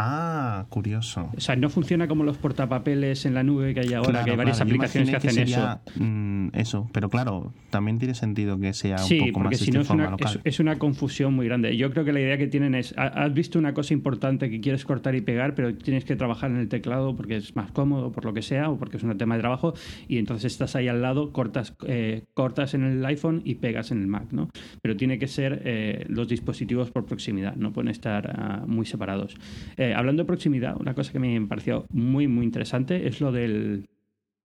[0.00, 1.28] Ah, curioso.
[1.36, 4.36] O sea, no funciona como los portapapeles en la nube que hay ahora, que hay
[4.36, 5.80] varias aplicaciones que hacen eso.
[5.96, 9.90] Mm, eso, pero claro, también tiene sentido que sea un poco más si no es
[9.90, 11.76] una, es, una confusión muy grande.
[11.76, 14.84] Yo creo que la idea que tienen es, has visto una cosa importante que quieres
[14.84, 18.24] cortar y pegar, pero tienes que trabajar en el teclado porque es más cómodo, por
[18.24, 19.74] lo que sea, o porque es un tema de trabajo,
[20.06, 24.00] y entonces estás ahí al lado, cortas, eh, cortas en el iPhone y pegas en
[24.00, 24.48] el Mac, ¿no?
[24.80, 29.34] Pero tiene que ser eh, los dispositivos por proximidad, no pueden estar ah, muy separados.
[29.76, 33.88] Eh, hablando de proximidad, una cosa que me pareció muy, muy interesante es lo del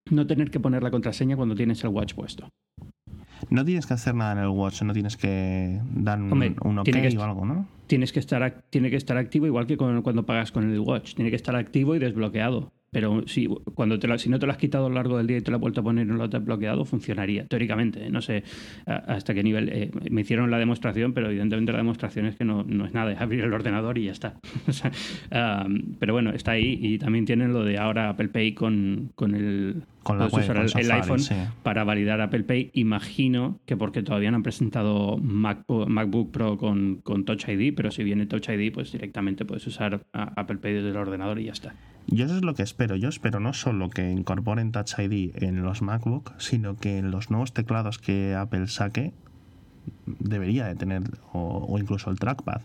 [0.10, 2.49] no tener que poner la contraseña cuando tienes el watch puesto.
[3.49, 6.88] No tienes que hacer nada en el watch, no tienes que dar un, un OK
[7.17, 7.67] o algo, ¿no?
[7.88, 11.15] Tienes que estar, tiene que estar activo igual que cuando pagas con el watch.
[11.15, 12.71] Tiene que estar activo y desbloqueado.
[12.93, 15.38] Pero si, cuando te si no te lo has quitado a lo largo del día
[15.38, 18.06] y te lo has vuelto a poner y no lo has bloqueado, funcionaría, teóricamente.
[18.06, 18.10] ¿eh?
[18.10, 18.43] No sé
[18.86, 19.69] hasta qué nivel.
[19.69, 23.12] Eh, me hicieron la demostración, pero evidentemente la demostración es que no, no es nada,
[23.12, 24.36] es abrir el ordenador y ya está.
[25.99, 29.84] pero bueno, está ahí y también tienen lo de ahora Apple Pay con, con el,
[30.04, 31.22] con la web, el, iPhone
[31.63, 32.72] para validar Apple Pay.
[32.74, 38.04] Imagino que porque todavía no han presentado MacBook Pro con, con Touch ID, pero si
[38.04, 41.74] viene Touch ID, pues directamente puedes usar Apple Pay desde el ordenador y ya está.
[42.08, 42.96] Yo eso es lo que espero.
[42.96, 47.32] Yo espero no solo que incorporen Touch ID en los MacBook, sino que en los
[47.32, 49.13] nuevos teclados que Apple saque
[50.20, 52.62] debería de tener, o, incluso el trackpad.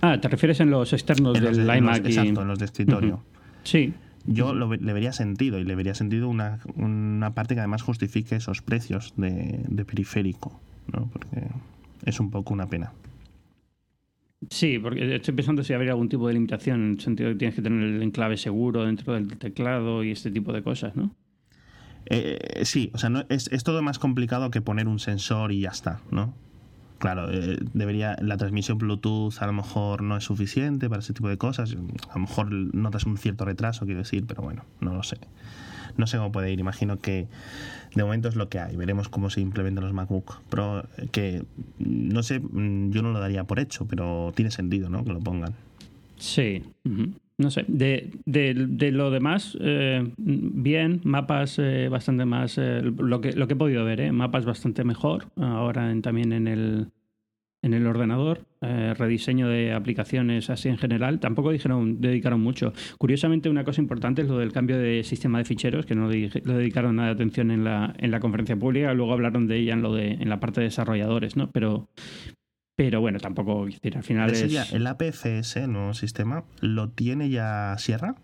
[0.00, 2.06] Ah, ¿te refieres en los externos del iMac?
[2.06, 3.22] Exacto, en los de escritorio.
[3.62, 3.92] Sí.
[4.24, 8.36] Yo lo, le vería sentido y le vería sentido una, una parte que además justifique
[8.36, 10.60] esos precios de, de periférico,
[10.92, 11.08] ¿no?
[11.12, 11.48] porque
[12.04, 12.92] es un poco una pena.
[14.50, 17.38] Sí, porque estoy pensando si habría algún tipo de limitación, en el sentido de que
[17.38, 21.14] tienes que tener el enclave seguro dentro del teclado y este tipo de cosas, ¿no?
[22.06, 25.60] Eh, sí, o sea, no, es, es, todo más complicado que poner un sensor y
[25.60, 26.34] ya está, ¿no?
[27.02, 31.28] Claro, eh, debería la transmisión Bluetooth a lo mejor no es suficiente para ese tipo
[31.28, 31.74] de cosas.
[32.08, 35.18] A lo mejor notas un cierto retraso, quiero decir, pero bueno, no lo sé.
[35.96, 36.60] No sé cómo puede ir.
[36.60, 37.26] Imagino que
[37.92, 38.76] de momento es lo que hay.
[38.76, 40.86] Veremos cómo se implementan los MacBook Pro.
[41.10, 41.42] Que
[41.80, 45.02] no sé, yo no lo daría por hecho, pero tiene sentido, ¿no?
[45.02, 45.54] Que lo pongan.
[46.18, 46.62] Sí.
[47.42, 47.64] No sé.
[47.66, 51.00] De, de, lo demás, eh, bien.
[51.02, 52.56] Mapas eh, bastante más.
[52.56, 54.12] Eh, lo, que, lo que he podido ver, ¿eh?
[54.12, 55.26] Mapas bastante mejor.
[55.36, 56.86] Ahora también en el,
[57.62, 58.46] en el ordenador.
[58.60, 62.72] eh, rediseño de aplicaciones así en general, tampoco dijeron, dedicaron mucho.
[62.96, 66.28] Curiosamente, una cosa importante es lo del cambio de sistema de ficheros, que no le,
[66.30, 69.82] dedicaron nada de atención en la, en la conferencia pública, luego hablaron de ella en,
[69.82, 71.50] lo de, en la parte de desarrolladores, ¿no?
[71.50, 71.88] Pero,
[72.76, 74.72] pero bueno, tampoco, decir, al final es...
[74.72, 78.16] ¿El APFS, el nuevo sistema, lo tiene ya Sierra?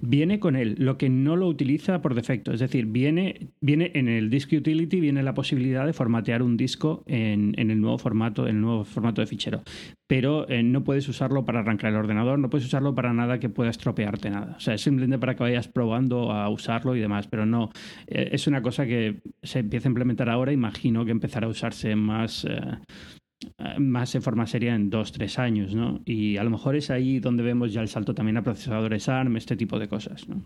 [0.00, 2.52] viene con él, lo que no lo utiliza por defecto.
[2.52, 7.02] Es decir, viene, viene en el Disk Utility, viene la posibilidad de formatear un disco
[7.06, 9.62] en, el nuevo formato, en el nuevo formato de fichero.
[10.06, 13.48] Pero eh, no puedes usarlo para arrancar el ordenador, no puedes usarlo para nada que
[13.48, 14.54] pueda estropearte nada.
[14.56, 17.26] O sea, es simplemente para que vayas probando a usarlo y demás.
[17.26, 17.70] Pero no,
[18.06, 20.52] eh, es una cosa que se empieza a implementar ahora.
[20.52, 22.44] Imagino que empezará a usarse más.
[22.44, 22.60] Eh,
[23.78, 26.00] más en forma seria en dos, tres años, ¿no?
[26.04, 29.36] Y a lo mejor es ahí donde vemos ya el salto también a procesadores ARM,
[29.36, 30.42] este tipo de cosas, ¿no?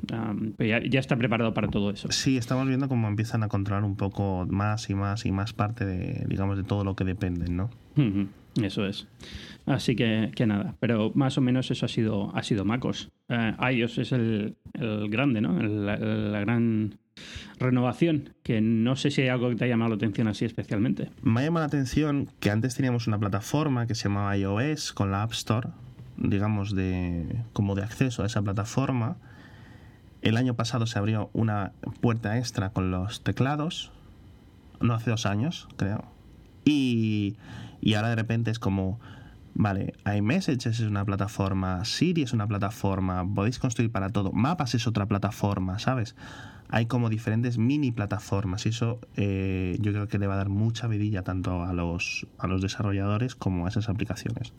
[0.59, 2.11] ya, está preparado para todo eso.
[2.11, 5.85] Sí, estamos viendo cómo empiezan a controlar un poco más y más y más parte
[5.85, 7.71] de, digamos, de todo lo que dependen, ¿no?
[8.61, 9.07] Eso es.
[9.67, 13.11] Así que, que, nada, pero más o menos eso ha sido, ha sido MacOS.
[13.29, 15.61] Eh, iOS es el, el grande, ¿no?
[15.63, 16.99] la gran
[17.59, 21.11] renovación, que no sé si hay algo que te ha llamado la atención así especialmente.
[21.23, 25.11] Me ha llamado la atención que antes teníamos una plataforma que se llamaba iOS con
[25.11, 25.69] la App Store,
[26.17, 29.17] digamos, de, como de acceso a esa plataforma.
[30.23, 33.93] El año pasado se abrió una puerta extra con los teclados,
[34.81, 36.05] no hace dos años, creo.
[36.65, 37.37] Y,
[37.81, 39.01] y ahora de repente es como,
[39.55, 44.87] vale, iMessage es una plataforma, Siri es una plataforma, podéis construir para todo, Mapas es
[44.87, 46.15] otra plataforma, ¿sabes?
[46.71, 50.49] Hay como diferentes mini plataformas y eso eh, yo creo que le va a dar
[50.49, 54.53] mucha vidilla tanto a los, a los desarrolladores como a esas aplicaciones.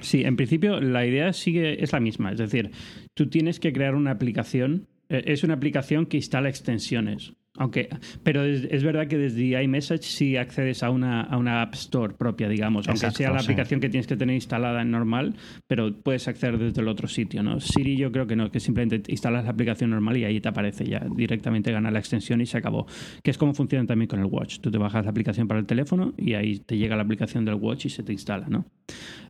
[0.00, 2.70] Sí, en principio la idea sigue es la misma, es decir,
[3.14, 7.34] tú tienes que crear una aplicación, eh, es una aplicación que instala extensiones.
[7.58, 7.90] Aunque,
[8.22, 12.48] pero es, verdad que desde iMessage sí accedes a una, a una App Store propia,
[12.48, 15.36] digamos, aunque sea la aplicación que tienes que tener instalada en normal,
[15.66, 17.60] pero puedes acceder desde el otro sitio, ¿no?
[17.60, 20.86] Siri yo creo que no, que simplemente instalas la aplicación normal y ahí te aparece
[20.86, 22.86] ya directamente gana la extensión y se acabó.
[23.22, 24.60] Que es como funciona también con el Watch.
[24.60, 27.56] Tú te bajas la aplicación para el teléfono y ahí te llega la aplicación del
[27.56, 28.64] Watch y se te instala, ¿no?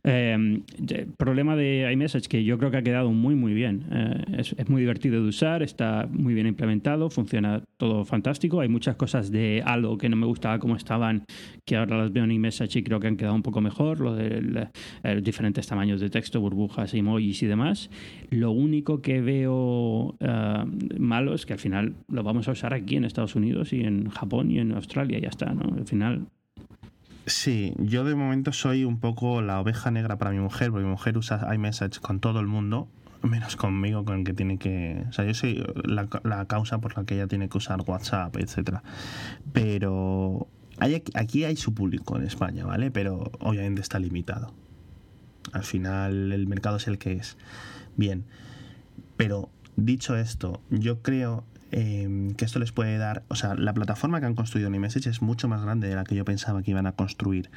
[0.05, 0.61] Eh,
[1.17, 3.85] problema de iMessage que yo creo que ha quedado muy muy bien.
[3.91, 8.59] Eh, es, es muy divertido de usar, está muy bien implementado, funciona todo fantástico.
[8.59, 11.25] Hay muchas cosas de algo que no me gustaba como estaban,
[11.65, 14.01] que ahora las veo en iMessage y creo que han quedado un poco mejor.
[14.01, 14.67] Lo de los
[15.03, 17.89] eh, diferentes tamaños de texto, burbujas, emojis y demás.
[18.29, 22.95] Lo único que veo uh, malo es que al final lo vamos a usar aquí
[22.95, 25.19] en Estados Unidos y en Japón y en Australia.
[25.19, 25.75] Ya está, ¿no?
[25.75, 26.27] Al final
[27.25, 30.91] Sí, yo de momento soy un poco la oveja negra para mi mujer, porque mi
[30.91, 32.89] mujer usa iMessage con todo el mundo
[33.23, 35.05] menos conmigo, con el que tiene que...
[35.09, 38.35] O sea, yo soy la, la causa por la que ella tiene que usar WhatsApp,
[38.37, 38.83] etcétera.
[39.53, 42.91] Pero hay, aquí hay su público en España, ¿vale?
[42.91, 44.53] Pero obviamente está limitado.
[45.51, 47.37] Al final el mercado es el que es.
[47.95, 48.25] Bien,
[49.17, 53.23] pero dicho esto, yo creo eh, que esto les puede dar...
[53.29, 56.03] O sea, la plataforma que han construido en iMessage es mucho más grande de la
[56.03, 57.49] que yo pensaba que iban a construir.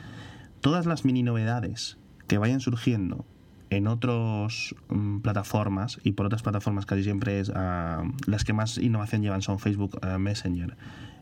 [0.63, 3.27] Todas las mini novedades que vayan surgiendo
[3.69, 8.79] en otras mm, plataformas y por otras plataformas casi siempre es ah, las que más
[8.79, 10.77] innovación llevan son Facebook ah, Messenger,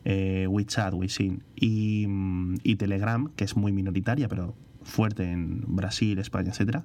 [0.04, 0.94] eh, WeChat,
[1.56, 6.84] y, mm, y, Telegram, que es muy minoritaria pero fuerte en Brasil, España, etcétera.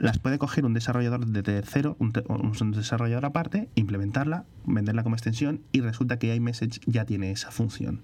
[0.00, 5.60] Las puede coger un desarrollador de tercero, un, un desarrollador aparte, implementarla, venderla como extensión
[5.72, 8.00] y resulta que iMessage ya tiene esa función.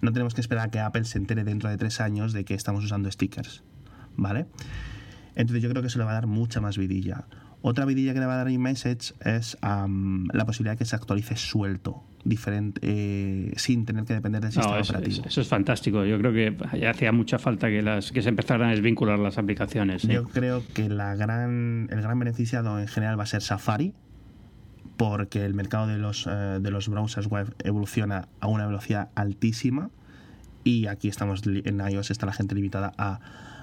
[0.00, 2.54] No tenemos que esperar a que Apple se entere dentro de tres años de que
[2.54, 3.62] estamos usando stickers.
[4.16, 4.46] ¿Vale?
[5.34, 7.26] Entonces yo creo que eso le va a dar mucha más vidilla.
[7.60, 11.36] Otra vidilla que le va a dar iMessage es la posibilidad de que se actualice
[11.36, 15.24] suelto, diferente, eh, sin tener que depender del sistema operativo.
[15.26, 16.04] eso es fantástico.
[16.04, 19.38] Yo creo que ya hacía mucha falta que, las, que se empezaran a desvincular las
[19.38, 20.02] aplicaciones.
[20.02, 23.94] Yo creo que la gran, el gran beneficiado en general va a ser Safari,
[24.96, 29.90] porque el mercado de los, eh, de los browsers web evoluciona a una velocidad altísima
[30.64, 33.20] y aquí estamos en iOS está la gente limitada a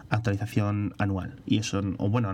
[0.10, 1.36] actualización anual.
[1.46, 2.34] Y eso, o bueno,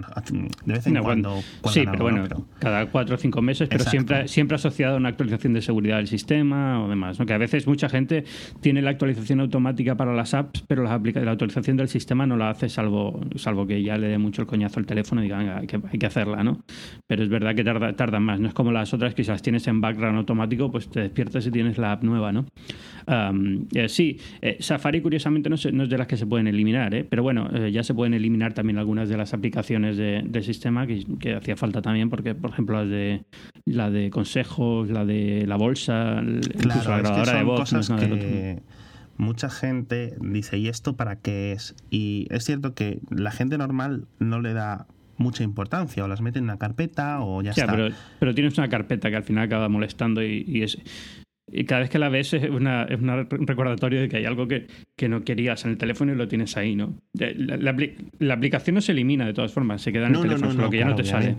[0.65, 2.25] de vez en cuando, Sí, pero bueno,
[2.59, 6.07] cada cuatro o cinco meses, pero siempre, siempre asociado a una actualización de seguridad del
[6.07, 7.19] sistema o demás.
[7.19, 7.25] ¿no?
[7.25, 8.25] Que a veces mucha gente
[8.61, 12.49] tiene la actualización automática para las apps, pero la, la actualización del sistema no la
[12.49, 15.67] hace salvo, salvo que ya le dé mucho el coñazo al teléfono y diga, hay
[15.67, 16.59] que, hay que hacerla, ¿no?
[17.07, 18.39] Pero es verdad que tarda, tardan más.
[18.39, 21.45] No es como las otras que si las tienes en background automático, pues te despiertas
[21.47, 22.45] y tienes la app nueva, ¿no?
[23.73, 27.05] Eh, sí, eh, Safari curiosamente no, es de las que se pueden eliminar, ¿eh?
[27.07, 31.55] pero bueno, ya se pueden eliminar también algunas de las aplicaciones del sistema que, hacía
[31.55, 33.25] falta también, porque por ejemplo las de
[33.65, 37.71] la de consejos, la de la bolsa, incluso la grabadora de voz.
[37.71, 38.63] que,
[39.17, 41.75] mucha gente dice, ¿y esto para qué es?
[41.89, 46.39] Y es cierto que la gente normal no le da mucha importancia, o las mete
[46.39, 47.67] en una carpeta o ya, está.
[47.71, 50.77] Pero, pero tienes una carpeta que al final acaba molestando y, es,
[51.53, 54.47] y cada vez que la ves es, una, es un recordatorio de que hay algo
[54.47, 56.97] que, que, no querías en el teléfono y lo tienes ahí, ¿no?
[57.13, 57.75] La,
[58.19, 60.79] la, aplicación no se elimina de todas formas, se queda en el teléfono, solo que
[60.79, 61.35] ya no te sale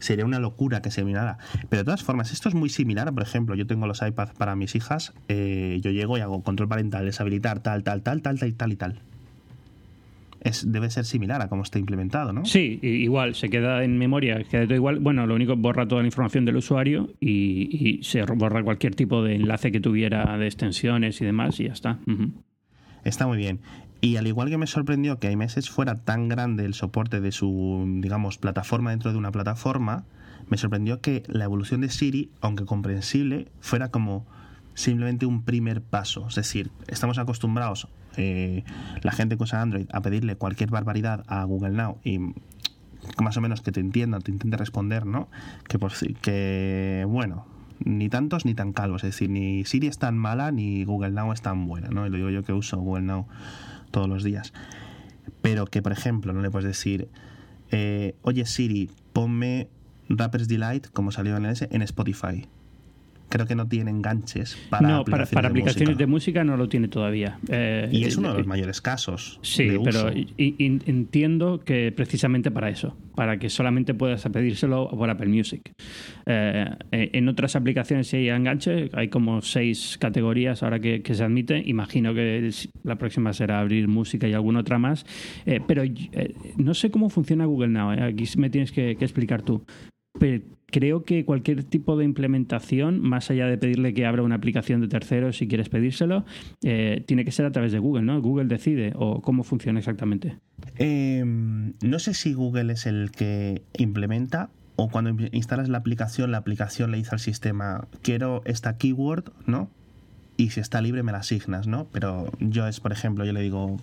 [0.00, 1.38] sería una locura que se eliminara.
[1.68, 3.12] Pero de todas formas, esto es muy similar.
[3.12, 6.68] Por ejemplo, yo tengo los iPads para mis hijas, eh, yo llego y hago control
[6.68, 9.02] parental, deshabilitar tal, tal, tal, tal, tal, tal y tal.
[10.40, 12.44] Es, debe ser similar a cómo está implementado, ¿no?
[12.46, 14.98] Sí, igual, se queda en memoria, queda todo igual.
[14.98, 19.34] Bueno, lo único, borra toda la información del usuario y, se borra cualquier tipo de
[19.34, 21.98] enlace que tuviera de extensiones y demás y ya está.
[23.04, 23.60] Está muy bien.
[24.00, 27.84] Y al igual que me sorprendió que iMessage fuera tan grande el soporte de su,
[28.00, 30.04] digamos, plataforma dentro de una plataforma,
[30.48, 34.26] me sorprendió que la evolución de Siri, aunque comprensible, fuera como
[34.74, 36.26] simplemente un primer paso.
[36.28, 37.88] Es decir, estamos acostumbrados,
[38.20, 38.64] eh,
[39.02, 42.18] la gente que usa Android, a pedirle cualquier barbaridad a Google Now y
[43.18, 45.28] más o menos que te entienda, te intente responder, ¿no?
[45.68, 47.46] Que por que bueno,
[47.78, 51.32] ni tantos ni tan calvos, es decir, ni Siri es tan mala ni Google Now
[51.32, 52.06] es tan buena, ¿no?
[52.06, 53.26] Y lo digo yo que uso Google Now
[53.90, 54.52] todos los días.
[55.40, 57.08] Pero que, por ejemplo, no le puedes decir,
[57.70, 59.68] eh, oye Siri, ponme
[60.10, 62.46] Rapper's Delight, como salió en el S, en Spotify
[63.30, 66.44] creo que no tiene enganches para no, aplicaciones, para, aplicaciones de, música.
[66.44, 67.38] no lo tiene todavía.
[67.48, 69.38] Eh, y es uno de los mayores casos.
[69.42, 75.72] Sí, pero entiendo que precisamente para eso, para que solamente puedas pedírselo por Apple Music.
[76.26, 81.62] Eh, en otras aplicaciones si hay enganche, hay como seis categorías ahora que, se admite.
[81.64, 82.50] Imagino que
[82.82, 85.06] la próxima será abrir música y alguna otra más.
[85.46, 85.84] Eh, pero
[86.56, 87.90] no sé cómo funciona Google Now.
[87.90, 89.64] Aquí me tienes que, que explicar tú.
[90.18, 94.80] Pero creo que cualquier tipo de implementación, más allá de pedirle que abra una aplicación
[94.80, 96.24] de terceros si quieres pedírselo,
[96.62, 98.20] eh, tiene que ser a través de Google, ¿no?
[98.20, 100.36] Google decide o cómo funciona exactamente.
[100.76, 106.38] Em, no sé si Google es el que implementa o cuando instalas la aplicación, la
[106.38, 109.68] aplicación le dice al sistema, quiero esta keyword, ¿no?
[110.36, 111.86] Y si está libre me la asignas, ¿no?
[111.92, 113.78] Pero yo es, por ejemplo, yo le digo,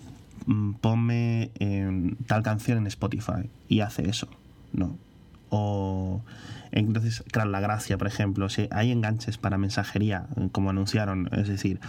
[0.46, 1.52] mm, ponme
[2.26, 4.28] tal canción en Spotify y hace eso,
[4.72, 4.98] ¿no?
[5.50, 6.22] O
[6.70, 11.80] entonces, claro, la gracia, por ejemplo, si hay enganches para mensajería, como anunciaron, es decir,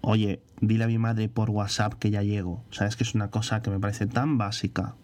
[0.00, 2.64] oye, dile a mi madre por WhatsApp que ya llego.
[2.70, 4.94] Sabes que es una cosa que me parece tan básica.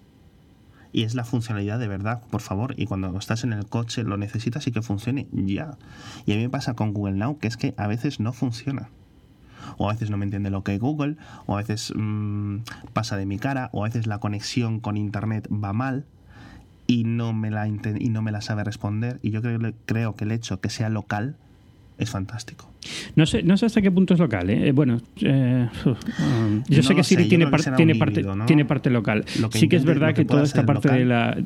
[0.93, 2.75] Y es la funcionalidad de verdad, por favor.
[2.77, 5.77] Y cuando estás en el coche lo necesitas y que funcione ya.
[6.25, 8.91] Y a mí me pasa con Google Now que es que a veces no funciona.
[9.77, 11.17] O a veces no me entiende lo que hay Google,
[11.47, 12.59] o a veces mm,
[12.93, 16.05] pasa de mi cara, o a veces la conexión con Internet va mal
[16.87, 19.19] y no me la, y no me la sabe responder.
[19.23, 21.37] Y yo creo, creo que el hecho que sea local
[21.99, 22.71] es fantástico.
[23.17, 24.51] No sé, no sé hasta qué punto es local.
[24.51, 24.73] ¿eh?
[24.73, 29.25] Bueno, eh, um, yo sé que Siri tiene, tiene, parte, tiene parte local.
[29.51, 31.37] sí que es verdad que, toda esta parte de la...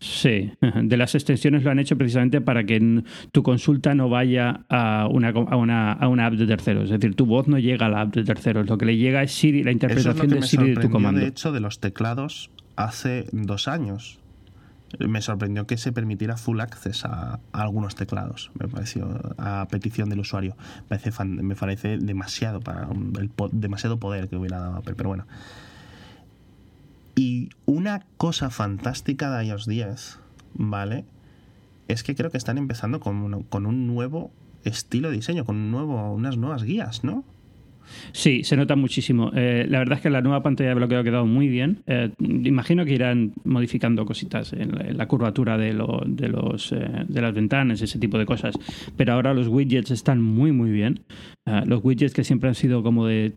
[0.00, 5.06] Sí, de las extensiones lo han hecho precisamente para que tu consulta no vaya a
[5.10, 6.84] una, a una, a una app de terceros.
[6.84, 8.68] Es decir, tu voz no llega a la app de terceros.
[8.68, 11.20] Lo que le llega es Siri, la interpretación de Siri de tu comando.
[11.20, 14.18] De hecho, de los teclados hace dos años
[14.98, 18.50] me sorprendió que se permitiera full access a, algunos teclados.
[18.58, 20.56] Me pareció a petición del usuario.
[20.90, 20.98] Me
[21.54, 25.26] parece, demasiado para el, demasiado poder que hubiera dado Apple, pero bueno.
[27.16, 30.18] Y una cosa fantástica de iOS 10,
[30.54, 31.04] ¿vale?
[31.86, 34.32] Es que creo que están empezando con, con un nuevo
[34.64, 37.24] estilo de diseño, con un nuevo, unas nuevas guías, ¿no?
[38.12, 39.30] Sí, se nota muchísimo.
[39.34, 41.82] Eh, la verdad es que la nueva pantalla de bloqueo ha quedado muy bien.
[41.86, 47.80] Eh, imagino que irán modificando cositas en la, curvatura de, los, eh, de las ventanas,
[47.82, 48.54] ese tipo de cosas.
[48.96, 51.00] Pero ahora los widgets están muy, muy bien.
[51.66, 53.32] los widgets que siempre han sido como de...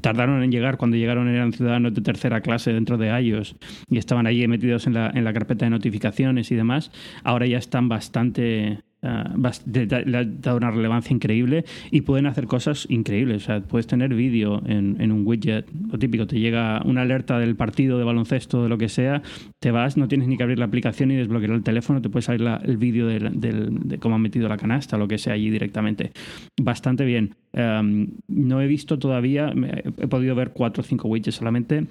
[0.00, 3.56] tardaron en llegar, cuando llegaron eran ciudadanos de tercera clase dentro de iOS
[3.90, 6.90] y estaban allí metidos en la, en la carpeta de notificaciones y demás.
[7.24, 13.42] Ahora ya están bastante le ha dado una relevancia increíble y pueden hacer cosas increíbles.
[13.42, 17.56] O sea, puedes tener vídeo en, un widget, lo típico, te llega una alerta del
[17.56, 19.22] partido de baloncesto, de lo que sea,
[19.60, 22.22] te vas, no tienes ni que abrir la aplicación y desbloquear el teléfono, te puede
[22.22, 26.12] salir el vídeo de, cómo han metido la canasta, lo que sea allí directamente.
[26.60, 27.34] Bastante bien.
[27.52, 29.52] Em, no he visto todavía,
[29.98, 31.86] he podido ver cuatro o cinco widgets solamente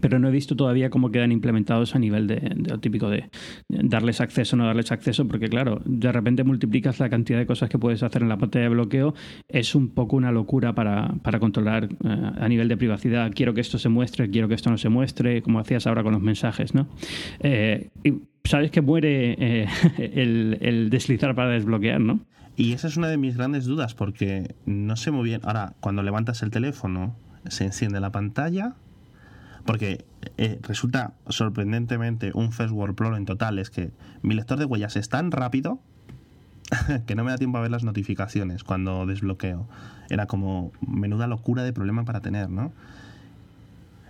[0.00, 3.28] pero no he visto todavía cómo quedan implementados a nivel de, lo típico de
[3.68, 7.68] darles acceso o no darles acceso, porque claro, de repente multiplicas la cantidad de cosas
[7.68, 9.14] que puedes hacer en la pantalla de bloqueo,
[9.48, 13.32] es un poco una locura para, para controlar eh, a nivel de privacidad.
[13.34, 16.12] Quiero que esto se muestre, quiero que esto no se muestre, como hacías ahora con
[16.12, 16.88] los mensajes, ¿no?
[17.40, 18.14] Eh, y
[18.44, 19.66] sabes que muere eh,
[19.98, 22.20] el, el deslizar para desbloquear, ¿no?
[22.56, 25.40] Y esa es una de mis grandes dudas, porque no sé muy bien.
[25.44, 27.14] Ahora, cuando levantas el teléfono,
[27.48, 28.74] se enciende la pantalla
[29.68, 30.06] porque
[30.38, 33.58] eh, resulta sorprendentemente un first world problem total.
[33.58, 33.90] Es que
[34.22, 35.78] mi lector de huellas es tan rápido
[37.06, 39.68] que no me da tiempo a ver las notificaciones cuando desbloqueo.
[40.08, 42.72] Era como menuda locura de problema para tener, ¿no?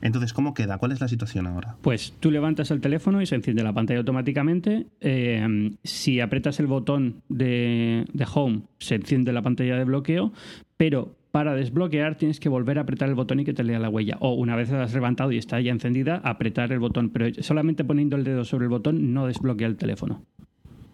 [0.00, 0.78] Entonces, ¿cómo queda?
[0.78, 1.74] ¿Cuál es la situación ahora?
[1.82, 4.86] Pues tú levantas el teléfono y se enciende la pantalla automáticamente.
[5.00, 10.32] Eh, si apretas el botón de, de, Home, se enciende la pantalla de bloqueo,
[10.76, 13.90] pero para desbloquear tienes que volver a apretar el botón y que te lea la
[13.90, 14.16] huella.
[14.20, 17.10] O una vez la has levantado y está ya encendida, apretar el botón.
[17.10, 20.24] Pero solamente poniendo el dedo sobre el botón no desbloquea el teléfono.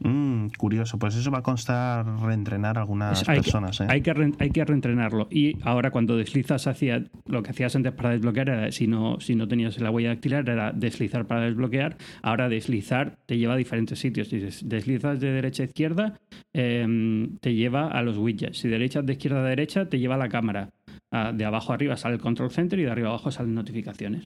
[0.00, 3.80] Mm, curioso, pues eso va a constar reentrenar a algunas personas.
[3.80, 3.86] ¿eh?
[3.88, 5.28] hay, que hay que reentrenarlo.
[5.30, 9.34] Y ahora cuando deslizas hacia lo que hacías antes para desbloquear, era, si, no, si
[9.34, 11.96] no tenías la huella dactilar, era deslizar para desbloquear.
[12.22, 14.28] Ahora deslizar te lleva a diferentes sitios.
[14.28, 16.20] Si deslizas de derecha a izquierda,
[16.52, 18.58] em, te lleva a los widgets.
[18.58, 20.70] Si derechas de izquierda a derecha, te lleva a la cámara.
[21.10, 23.54] Ah, de abajo a arriba sale el control center y de arriba a abajo salen
[23.54, 24.24] notificaciones.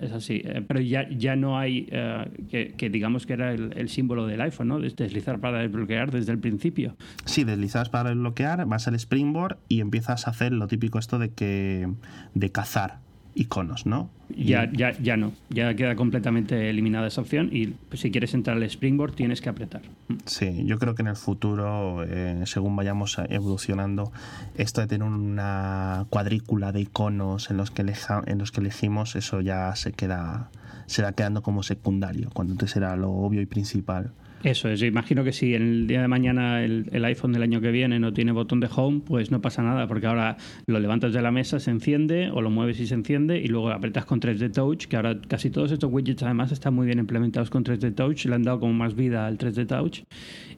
[0.00, 4.24] Es así, eh, pero ya, ya no hay, eh, que, digamos que era el, símbolo
[4.24, 4.78] del iPhone, ¿no?
[4.78, 6.96] Deslizar para desbloquear desde el principio.
[7.24, 11.30] Sí, deslizas para desbloquear, vas al Springboard y empiezas a hacer lo típico esto de
[11.30, 11.88] que
[12.34, 13.00] de cazar
[13.34, 14.10] iconos, ¿no?
[14.36, 18.56] Ya, ya, ya no, ya queda completamente eliminada esa opción y pues, si quieres entrar
[18.56, 19.82] al Springboard tienes que apretar.
[20.24, 24.12] Sí, yo creo que en el futuro, eh, según vayamos evolucionando,
[24.56, 27.82] esto de tener una cuadrícula de iconos en los que,
[28.26, 30.50] en los que elegimos, eso ya se queda,
[30.86, 34.12] se va quedando como secundario, cuando antes será lo obvio y principal.
[34.44, 37.98] Eso es, imagino que si el día de mañana el, iPhone del año que viene
[37.98, 40.36] no tiene botón de home, pues no pasa nada, porque ahora
[40.66, 43.70] lo levantas de la mesa, se enciende, o lo mueves y se enciende, y luego
[43.70, 47.48] apretas con 3D Touch, que ahora casi todos estos widgets además están muy bien implementados
[47.48, 50.02] con 3D Touch, le han dado como más vida al 3D Touch,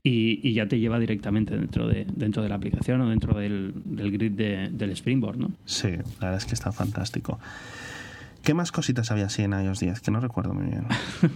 [0.02, 4.32] y, ya te lleva directamente dentro de, dentro de la aplicación o dentro del, grid
[4.32, 5.52] del Springboard, ¿no?
[5.64, 7.38] Sí, la verdad es que está fantástico.
[8.46, 10.00] ¿Qué más cositas había así en iOS 10?
[10.02, 10.84] Que no recuerdo muy bien.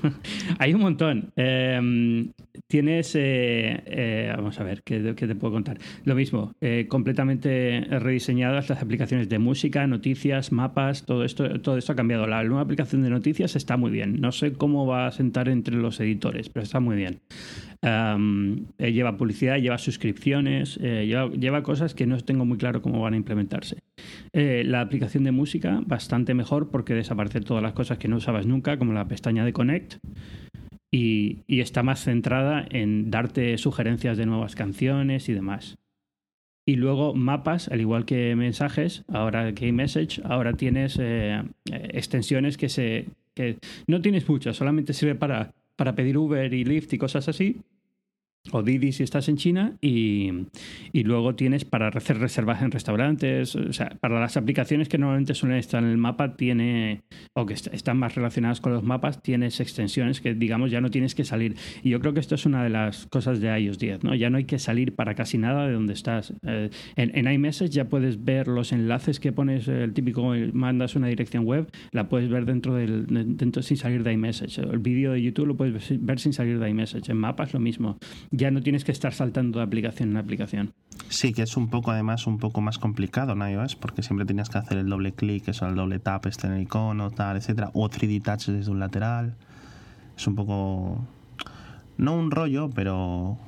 [0.61, 1.33] Hay un montón.
[1.35, 2.31] Em,
[2.69, 5.79] tienes, eh, eh, vamos a ver, ¿qué, te puedo contar?
[6.05, 11.95] Lo mismo, eh, completamente rediseñadas las aplicaciones de música, noticias, mapas, todo esto, todo esto
[11.95, 12.29] ha cambiado.
[12.29, 14.21] La nueva aplicación de noticias está muy bien.
[14.21, 17.19] No sé cómo va a sentar entre los editores, pero está muy bien.
[17.83, 23.17] Lleva publicidad, lleva suscripciones, lleva, lleva, cosas que no tengo muy claro cómo van a
[23.17, 23.79] implementarse.
[24.33, 28.79] la aplicación de música, bastante mejor porque desaparecer todas las cosas que no usabas nunca,
[28.79, 29.99] como la pestaña de Connect.
[30.93, 35.79] Y, está más centrada en darte sugerencias de nuevas canciones y demás.
[36.67, 42.69] Y luego mapas, al igual que mensajes, ahora que message, ahora tienes eh, extensiones que
[42.69, 43.07] se.
[43.35, 47.63] que no tienes muchas, solamente sirve para, para pedir Uber y Lyft y cosas así
[48.53, 50.31] o Didi si estás en China y,
[50.93, 55.35] y, luego tienes para hacer reservas en restaurantes, o sea, para las aplicaciones que normalmente
[55.35, 57.03] suelen estar en el mapa tiene
[57.35, 61.15] o que están más relacionadas con los mapas, tienes extensiones que digamos ya no tienes
[61.15, 61.57] que salir.
[61.83, 64.15] Y yo creo que esto es una de las cosas de iOS 10, ¿no?
[64.15, 66.33] Ya no hay que salir para casi nada de donde estás.
[66.43, 71.45] Eh, en, iMessage ya puedes ver los enlaces que pones, el típico mandas una dirección
[71.45, 74.59] web, la puedes ver dentro del dentro sin salir de iMessage.
[74.59, 77.11] El vídeo de YouTube lo puedes ver sin salir de iMessage.
[77.11, 77.99] En mapas lo mismo
[78.31, 80.73] ya no tienes que estar saltando de aplicación en aplicación.
[81.09, 84.49] Sí, que es un poco además un poco más complicado en iOS porque siempre tenías
[84.49, 87.71] que hacer el doble clic, eso, el doble tap este en el icono, tal, etcétera,
[87.75, 89.35] o 3D touch desde un lateral.
[90.17, 91.05] Es un poco
[91.97, 93.39] no un rollo, pero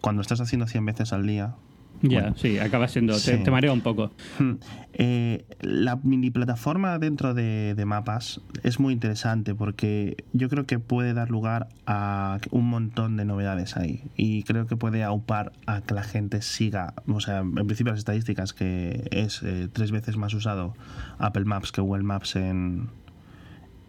[0.00, 1.54] cuando estás haciendo 100 veces al día,
[2.02, 4.10] ya, sí, acaba siendo, te, marea un poco.
[4.38, 4.54] Hmm.
[4.92, 11.14] Eh, la mini plataforma dentro de, mapas es muy interesante porque yo creo que puede
[11.14, 15.94] dar lugar a un montón de novedades ahí y creo que puede aupar a que
[15.94, 20.32] la gente siga, o sea, en principio las estadísticas que es eh, tres veces más
[20.34, 20.74] usado
[21.18, 22.88] Apple Maps que Google Maps en,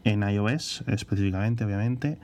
[0.04, 2.18] en iOS específicamente, obviamente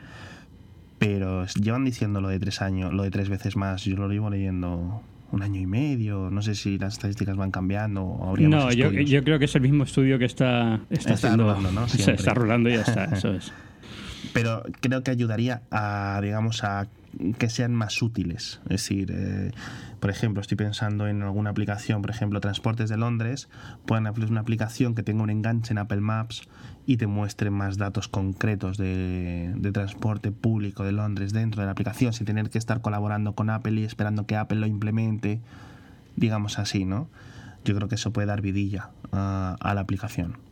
[0.99, 4.29] pero llevan diciendo lo de tres años, lo de tres veces más, yo lo llevo
[4.29, 5.01] leyendo
[5.33, 6.29] un año y medio.
[6.29, 9.61] No sé si las estadísticas van cambiando o No, yo, yo, creo que es el
[9.61, 11.87] mismo estudio que está, está, está rolando, ¿no?
[11.89, 13.51] Se está rolando y ya está, eso es.
[14.33, 16.87] pero creo que ayudaría a, digamos, a
[17.37, 18.59] que sean más útiles.
[18.65, 19.51] Es decir, eh,
[19.99, 23.49] por ejemplo, estoy pensando en alguna aplicación, por ejemplo, Transportes de Londres,
[23.85, 26.47] pueden hacer una aplicación que tenga un enganche en Apple Maps
[26.85, 32.13] y te muestre más datos concretos de, transporte público de Londres dentro de la aplicación,
[32.13, 35.39] sin tener que estar colaborando con Apple y esperando que Apple lo implemente,
[36.15, 37.07] digamos así, ¿no?
[37.65, 40.42] Yo creo que eso puede dar vidilla a la aplicación.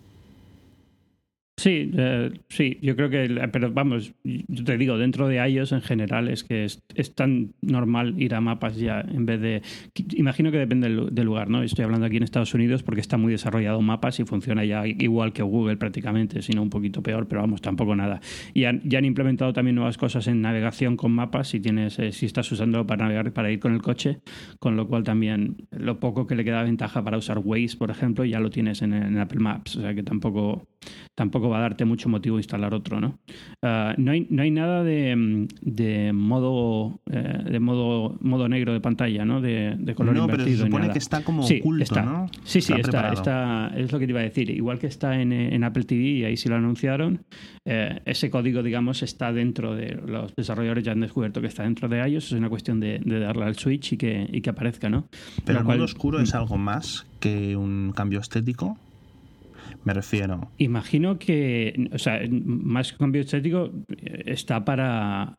[1.61, 5.83] Sí, eh, sí, yo creo que, pero vamos, yo te digo, dentro de iOS en
[5.83, 6.81] general es que es,
[7.13, 9.61] tan normal ir a mapas ya en vez de...
[10.15, 11.61] Imagino que depende del, lugar, ¿no?
[11.61, 15.33] Estoy hablando aquí en Estados Unidos porque está muy desarrollado mapas y funciona ya igual
[15.33, 18.21] que Google prácticamente, sino un poquito peor, pero vamos, tampoco nada.
[18.55, 22.11] Y han, ya han implementado también nuevas cosas en navegación con mapas si tienes, eh,
[22.11, 24.21] si estás usándolo para navegar, para ir con el coche,
[24.57, 28.25] con lo cual también lo poco que le queda ventaja para usar Waze, por ejemplo,
[28.25, 30.67] ya lo tienes en, en Apple Maps, o sea que tampoco,
[31.21, 33.19] tampoco va a darte mucho motivo instalar otro, ¿no?
[33.61, 38.79] Ah, no, hay, no hay nada de, de modo eh, de modo modo negro de
[38.79, 39.39] pantalla, ¿no?
[39.39, 40.47] De, de color no, invertido.
[40.47, 42.01] pero se supone que está como sí, oculto, está.
[42.01, 42.25] ¿no?
[42.43, 44.49] Sí, sí, está, está, Es lo que te iba a decir.
[44.49, 47.23] Igual que está en, en Apple TV, y ahí sí lo anunciaron,
[47.65, 49.93] eh, ese código, digamos, está dentro de...
[50.03, 53.19] Los desarrolladores ya han descubierto que está dentro de iOS, es una cuestión de, de
[53.19, 55.07] darle al switch y que, y que aparezca, ¿no?
[55.45, 58.79] Pero el modo oscuro es algo más que un cambio estético.
[59.83, 60.51] Me refiero.
[60.57, 65.37] Imagino que, o sea, más que cambio estético, está para,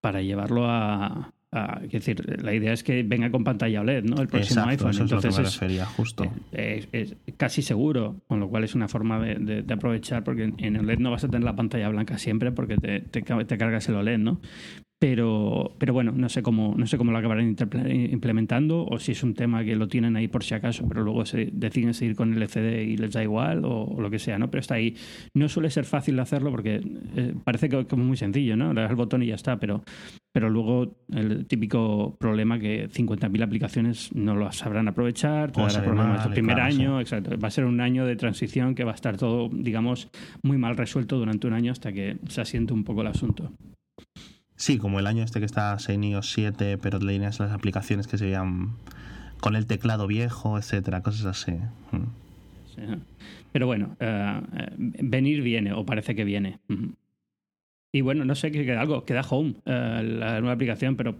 [0.00, 4.20] para llevarlo a, a, es decir, la idea es que venga con pantalla OLED, ¿no?
[4.20, 4.90] El próximo Exacto, iPhone.
[4.90, 6.32] Eso es Entonces lo que me es, refería, justo.
[6.52, 10.52] es, es casi seguro, con lo cual es una forma de, de, de, aprovechar, porque
[10.56, 13.88] en OLED no vas a tener la pantalla blanca siempre porque te, te, te cargas
[13.88, 14.40] el OLED, ¿no?
[14.98, 17.54] Pero, pero bueno, no sé cómo, no sé cómo lo acabarán
[17.86, 21.26] implementando o si es un tema que lo tienen ahí por si acaso, pero luego
[21.26, 24.38] se deciden seguir con el LCD y les da igual o, o lo que sea,
[24.38, 24.50] ¿no?
[24.50, 24.96] Pero está ahí.
[25.34, 26.80] No suele ser fácil hacerlo porque
[27.14, 28.72] eh, parece que como muy sencillo, ¿no?
[28.72, 29.84] Le das el botón y ya está, pero,
[30.32, 36.24] pero luego el típico problema que 50.000 aplicaciones no lo sabrán aprovechar, te dará problemas
[36.24, 37.02] el primer claro, año, sí.
[37.02, 37.38] exacto.
[37.38, 40.08] Va a ser un año de transición que va a estar todo, digamos,
[40.42, 43.52] muy mal resuelto durante un año hasta que se asiente un poco el asunto.
[44.56, 48.18] Sí, como el año este que está en iOS 7, pero tenías las aplicaciones que
[48.18, 48.70] se veían
[49.40, 51.52] con el teclado viejo, etcétera, cosas así.
[51.92, 52.06] Mm.
[52.74, 52.82] Sí.
[53.52, 54.42] Pero bueno, uh,
[54.78, 56.58] venir viene, o parece que viene.
[56.68, 56.94] Uh -huh.
[57.92, 61.16] Y bueno, no sé, queda algo, queda Home, uh, la nueva aplicación, pero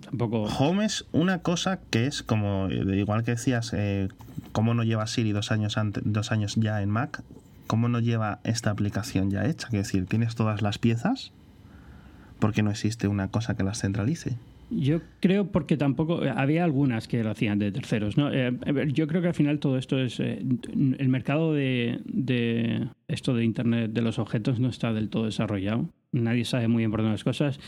[0.00, 0.42] tampoco...
[0.44, 4.08] Home es una cosa que es como, igual que decías, eh,
[4.52, 7.24] cómo no lleva Siri dos años, antes, dos años ya en Mac,
[7.66, 11.32] cómo no lleva esta aplicación ya hecha, es decir, tienes todas las piezas,
[12.40, 14.36] porque no existe una cosa que las centralice.
[14.70, 18.14] Yo creo porque tampoco había algunas que lo hacían de terceros.
[18.18, 18.52] Eh,
[18.92, 20.44] yo creo que al final todo esto es eh,
[20.98, 25.88] el mercado de, esto de Internet de los objetos no está del todo desarrollado.
[26.12, 27.58] Nadie sabe muy bien por dónde las cosas.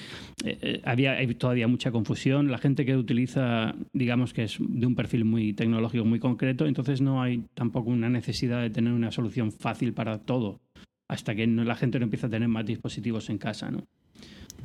[0.44, 2.52] Eh, había hay todavía mucha confusión.
[2.52, 7.00] La gente que utiliza, digamos que es de un perfil muy tecnológico muy concreto, entonces
[7.00, 10.60] no hay tampoco una necesidad de tener una solución fácil para todo
[11.08, 13.84] hasta que no, la gente no empieza a tener más dispositivos en casa, ¿no?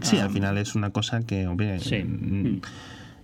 [0.02, 2.04] Sí, um, al final es una cosa que, hombre, sí.
[2.04, 2.62] mm,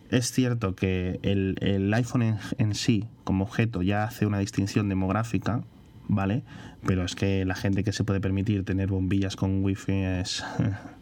[0.10, 4.90] es cierto que el, el iPhone en, en, sí, como objeto, ya hace una distinción
[4.90, 5.64] demográfica,
[6.08, 6.44] ¿vale?
[6.86, 10.44] Pero es que la gente que se puede permitir tener bombillas con wifi es...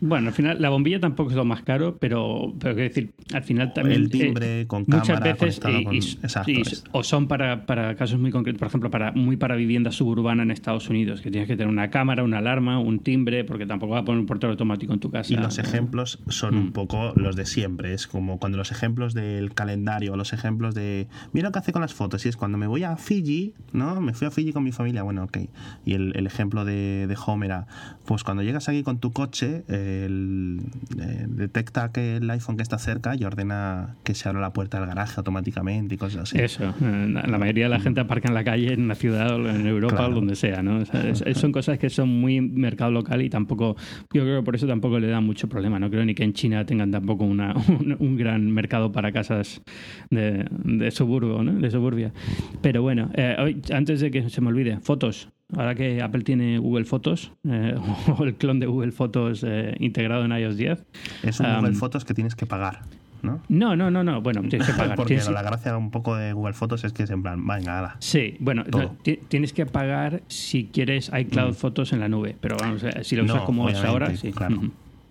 [0.03, 3.43] Bueno, al final la bombilla tampoco es lo más caro, pero, pero quiero decir, al
[3.43, 4.01] final también...
[4.01, 5.95] El timbre eh, con muchas cámara veces y, con...
[5.95, 9.91] Exacto, y, o son para, para casos muy concretos, por ejemplo, para muy para vivienda
[9.91, 13.67] suburbana en Estados Unidos, que tienes que tener una cámara, una alarma, un timbre, porque
[13.67, 15.32] tampoco va a poner un portero automático en tu casa.
[15.34, 16.59] Y los ejemplos son mm.
[16.59, 21.07] un poco los de siempre, es como cuando los ejemplos del calendario, los ejemplos de...
[21.32, 24.01] Mira lo que hace con las fotos, y es cuando me voy a Fiji, ¿no?
[24.01, 25.38] Me fui a Fiji con mi familia, bueno, ok.
[25.86, 27.67] Y el, el ejemplo de, de Home era,
[28.05, 30.61] pues cuando llegas aquí con tu coche, el,
[30.99, 34.80] eh, detecta que el iPhone que está cerca y ordena que se abra la puerta
[34.80, 36.39] del garaje automáticamente y cosas así.
[36.39, 39.97] Eso, la mayoría de la gente aparca en la calle, en la ciudad en Europa
[39.97, 40.11] claro.
[40.11, 40.78] o donde sea, ¿no?
[40.78, 43.76] O sea, es, son cosas que son muy mercado local y tampoco,
[44.13, 45.80] yo creo que por eso tampoco le da mucho problema.
[45.80, 49.61] No creo ni que en China tengan tampoco una, un, un gran mercado para casas
[50.09, 51.53] de, de suburbio, ¿no?
[51.53, 52.13] De suburbia.
[52.61, 55.30] Pero bueno, eh, hoy, antes de que se me olvide, fotos.
[55.57, 57.75] Ahora que Apple tiene Google Fotos eh,
[58.17, 60.85] o el clon de Google Fotos eh, integrado en iOS 10.
[61.23, 62.81] Es un um, Google Fotos que tienes que pagar.
[63.21, 63.39] ¿No?
[63.49, 64.21] No, no, no, no.
[64.21, 64.95] Bueno, tienes que pagar.
[64.95, 65.29] Porque tienes...
[65.29, 67.97] la gracia un poco de Google Fotos es que es en plan, venga, ala.
[67.99, 68.97] Sí, bueno, no,
[69.27, 71.53] tienes que pagar si quieres iCloud mm.
[71.53, 74.31] Fotos en la nube, pero vamos, si lo usas no, como es ahora, sí.
[74.31, 74.59] Claro.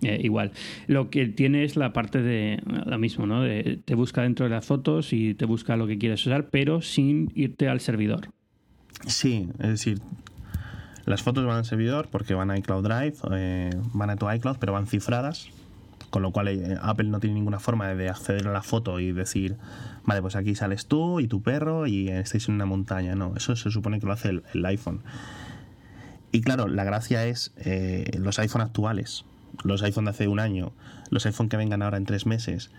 [0.01, 0.51] Eh, igual.
[0.87, 3.43] Lo que tiene es la parte de lo mismo, ¿no?
[3.43, 6.81] De, te busca dentro de las fotos y te busca lo que quieres usar, pero
[6.81, 8.29] sin irte al servidor.
[9.05, 9.99] Sí, es decir,
[11.05, 14.57] Las fotos van al servidor porque van a iCloud Drive, eh, van a tu iCloud,
[14.59, 15.49] pero van cifradas,
[16.09, 19.11] con lo cual eh, Apple no tiene ninguna forma de acceder a la foto y
[19.11, 19.57] decir,
[20.05, 23.15] vale, pues aquí sales tú y tu perro y estáis en una montaña.
[23.15, 25.01] No, eso se supone que lo hace el, iPhone.
[26.31, 29.25] Y claro, la gracia es eh, los iPhone actuales,
[29.63, 30.71] los iPhone de hace un año,
[31.09, 32.71] los iPhone que vengan ahora en tres meses,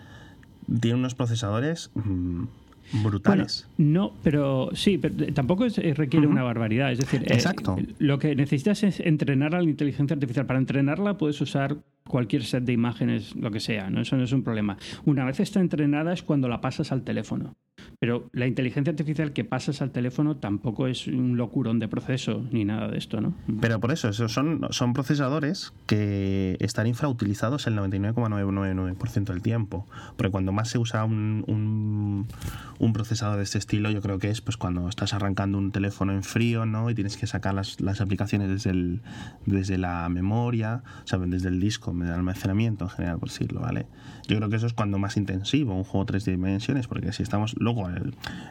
[0.81, 2.45] tienen unos procesadores mm,
[2.93, 3.69] brutales.
[3.79, 6.93] no, pero sí, pero tampoco requiere una barbaridad.
[6.93, 7.77] Es decir, eh, Exacto.
[7.99, 10.47] lo que necesitas es entrenar a la inteligencia artificial.
[10.47, 11.77] Para entrenarla puedes usar
[12.07, 14.01] cualquier set de imágenes, lo que sea, ¿no?
[14.03, 14.77] Eso no es un problema.
[15.05, 17.55] Una vez está entrenada es cuando la pasas al teléfono.
[17.99, 22.65] Pero la inteligencia artificial que pasas al teléfono tampoco es un locurón de proceso ni
[22.65, 23.35] nada de esto, ¿no?
[23.61, 29.87] Pero por eso, esos son, son procesadores que están infrautilizados el 99,999% del tiempo.
[30.17, 34.41] Porque cuando más se usa un, un, procesador de este estilo, yo creo que es
[34.41, 36.91] pues cuando estás arrancando un teléfono en frío, ¿no?
[36.91, 39.01] Y tienes que sacar las, las aplicaciones desde, el,
[39.47, 43.87] desde la memoria, o desde el disco, de almacenamiento en general, por decirlo, ¿vale?
[44.29, 47.55] Yo creo que eso es cuando más intensivo un juego tres dimensiones, porque si estamos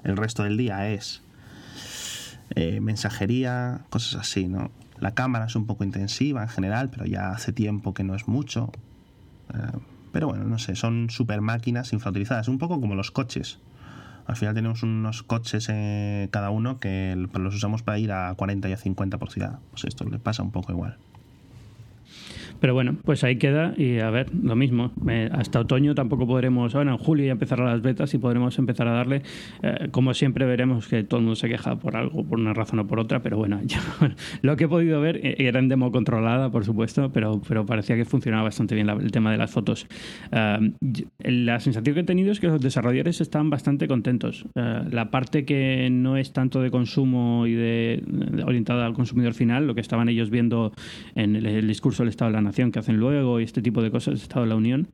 [0.03, 1.21] el, resto del día es
[2.55, 4.71] eh, mensajería, cosas así, ¿no?
[4.99, 8.27] La cámara es un poco intensiva en general, pero ya hace tiempo que no es
[8.27, 8.71] mucho.
[9.53, 9.79] Eh,
[10.11, 13.59] pero bueno, no sé, son super máquinas infrautilizadas, un poco como los coches.
[14.27, 18.69] Al final tenemos unos coches eh, cada uno que los usamos para ir a 40
[18.69, 19.59] y a 50 por ciudad.
[19.71, 20.97] Pues esto le pasa un poco igual.
[22.61, 24.91] Pero bueno, pues ahí queda y a ver, lo mismo.
[25.31, 28.91] hasta otoño tampoco podremos, bueno, en julio ya empezarán las betas y podremos empezar a
[28.91, 29.23] darle.
[29.63, 32.77] Eh, como siempre veremos que todo el mundo se queja por algo, por una razón
[32.77, 33.59] o por otra, pero bueno,
[34.43, 37.95] lo que he podido ver eh, era en demo controlada, por supuesto, pero, pero parecía
[37.95, 39.87] que funcionaba bastante bien el tema de las fotos.
[40.31, 40.71] Eh,
[41.19, 44.45] la sensación que he tenido es que los desarrolladores están bastante contentos.
[44.53, 48.03] la parte que no es tanto de consumo y de,
[48.45, 50.73] orientada al consumidor final, lo que estaban ellos viendo
[51.15, 54.15] en el, discurso del Estado de la Que hacen luego y este tipo de cosas
[54.15, 54.89] de Estado de la Unión,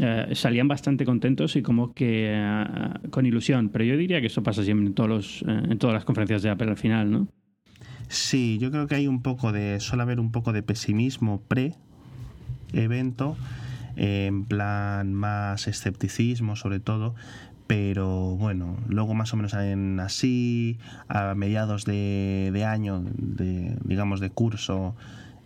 [0.00, 2.64] eh, salían bastante contentos y como que eh,
[3.10, 3.68] con ilusión.
[3.68, 6.42] Pero yo diría que eso pasa siempre en, todos los, eh, en todas las conferencias
[6.42, 7.28] de Apple al final, ¿no?
[8.08, 13.36] Sí, yo creo que hay un poco de, suele haber un poco de pesimismo pre-evento,
[13.96, 17.14] en plan más escepticismo sobre todo,
[17.66, 24.20] pero bueno, luego más o menos en así, a mediados de, de año, de, digamos
[24.20, 24.94] de curso,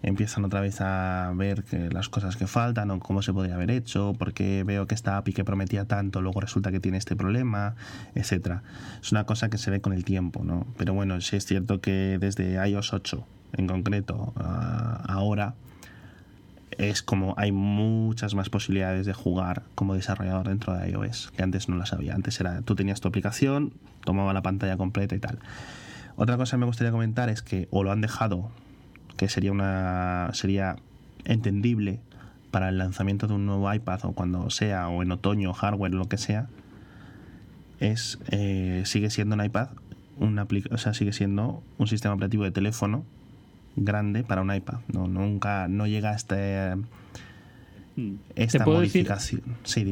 [0.06, 3.72] empiezan otra vez a ver que las cosas que faltan o cómo se podría haber
[3.72, 7.74] hecho, porque veo que esta API que prometía tanto luego resulta que tiene este problema,
[8.14, 8.62] etcétera.
[9.02, 10.64] Es una cosa que se ve con el tiempo, ¿no?
[10.76, 15.54] Pero bueno, sí es cierto que desde iOS 8 en concreto ahora
[16.78, 21.68] es como hay muchas más posibilidades de jugar como desarrollador dentro de iOS, que antes
[21.68, 22.14] no las había.
[22.14, 23.72] Antes era tú tenías tu aplicación,
[24.04, 25.40] tomaba la pantalla completa y tal.
[26.14, 28.50] Otra cosa que me gustaría comentar es que o lo han dejado
[29.16, 30.76] que sería una sería
[31.24, 32.00] entendible
[32.50, 36.08] para el lanzamiento de un nuevo iPad o cuando sea o en otoño hardware lo
[36.08, 36.48] que sea
[37.80, 39.68] es eh, sigue siendo un iPad
[40.18, 43.04] una o sea sigue siendo un sistema operativo de teléfono
[43.76, 46.14] grande para un iPad no nunca no llega a
[47.96, 48.18] este Mm.
[48.36, 49.42] esta modificación.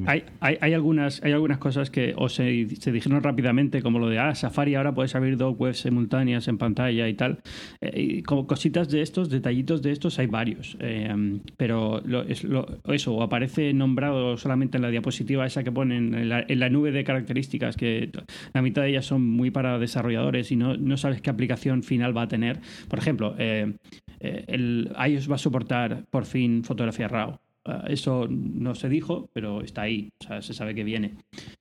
[0.06, 4.34] Hay, hay, algunas, hay algunas cosas que o se, dijeron rápidamente, como lo de ah,
[4.34, 7.40] Safari ahora puedes abrir dos webs simultáneas en pantalla y tal.
[7.80, 10.76] Eh, y como cositas de estos, detallitos de estos, hay varios.
[10.80, 12.46] Eh, pero es,
[12.88, 17.04] eso, o aparece nombrado solamente en la diapositiva esa que ponen en la, nube de
[17.04, 18.10] características, que
[18.52, 22.16] la mitad de ellas son muy para desarrolladores y no, no sabes qué aplicación final
[22.16, 22.60] va a tener.
[22.88, 23.74] Por ejemplo, eh,
[24.20, 27.38] el iOS va a soportar por fin fotografía RAW.
[27.66, 31.16] Ah, eso no se dijo, pero está ahí, o sea, se sabe que viene.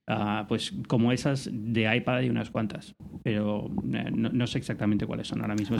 [0.06, 5.28] Ah, pues como esas de iPad hay unas cuantas, pero eh, no, sé exactamente cuáles
[5.28, 5.78] son ahora mismo.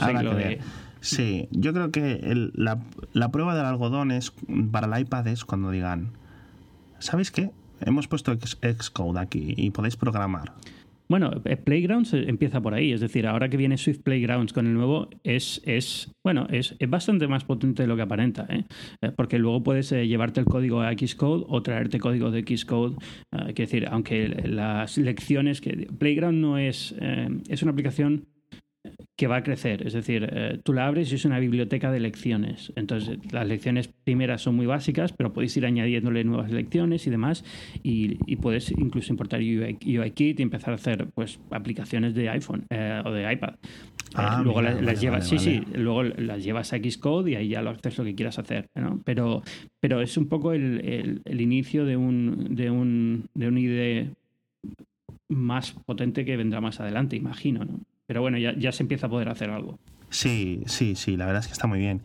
[1.00, 2.80] Sí, yo creo que la,
[3.12, 4.32] la, prueba del algodón es
[4.72, 6.12] para el iPad es cuando digan,
[7.00, 7.50] ¿sabéis qué?
[7.82, 10.54] Hemos puesto Xcode aquí y podéis programar.
[11.14, 14.66] Bueno, eh, Playgrounds eh, empieza por ahí, es decir, ahora que viene Swift Playgrounds con
[14.66, 18.64] el nuevo, es, es bueno, es, bastante más potente de lo que aparenta, ¿eh?
[19.14, 22.96] porque luego puedes llevarte el código a Xcode o traerte código de Xcode.
[23.46, 26.92] es decir, aunque las lecciones que Playground no es,
[27.48, 28.26] es una aplicación
[29.16, 29.86] que va a crecer.
[29.86, 32.72] Es decir, eh, tú la abres y es una biblioteca de lecciones.
[32.76, 37.44] Entonces, las lecciones primeras son muy básicas, pero podéis ir añadiéndole nuevas lecciones y demás.
[37.82, 43.10] Y, puedes incluso importar UIKit y empezar a hacer pues aplicaciones de iPhone eh, o
[43.10, 43.54] de iPad.
[43.54, 47.62] Eh, ah, luego las, llevas, sí, sí, luego las llevas a Xcode y ahí ya
[47.62, 48.66] lo haces lo que quieras hacer.
[49.04, 49.42] Pero,
[49.80, 54.10] pero es un poco el, el, inicio de un, de un, de un IDE
[55.28, 57.80] más potente que vendrá más adelante, imagino, ¿no?
[58.06, 59.78] Pero bueno, ya, ya se empieza a poder hacer algo.
[60.10, 62.02] Sí, sí, sí, la verdad es que está muy bien.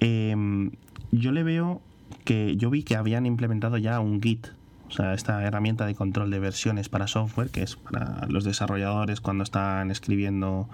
[0.00, 0.70] Em,
[1.10, 1.82] yo le veo
[2.24, 4.48] que yo vi que habían implementado ya un Git,
[4.88, 9.20] o sea, esta herramienta de control de versiones para software, que es para los desarrolladores
[9.20, 10.68] cuando están escribiendo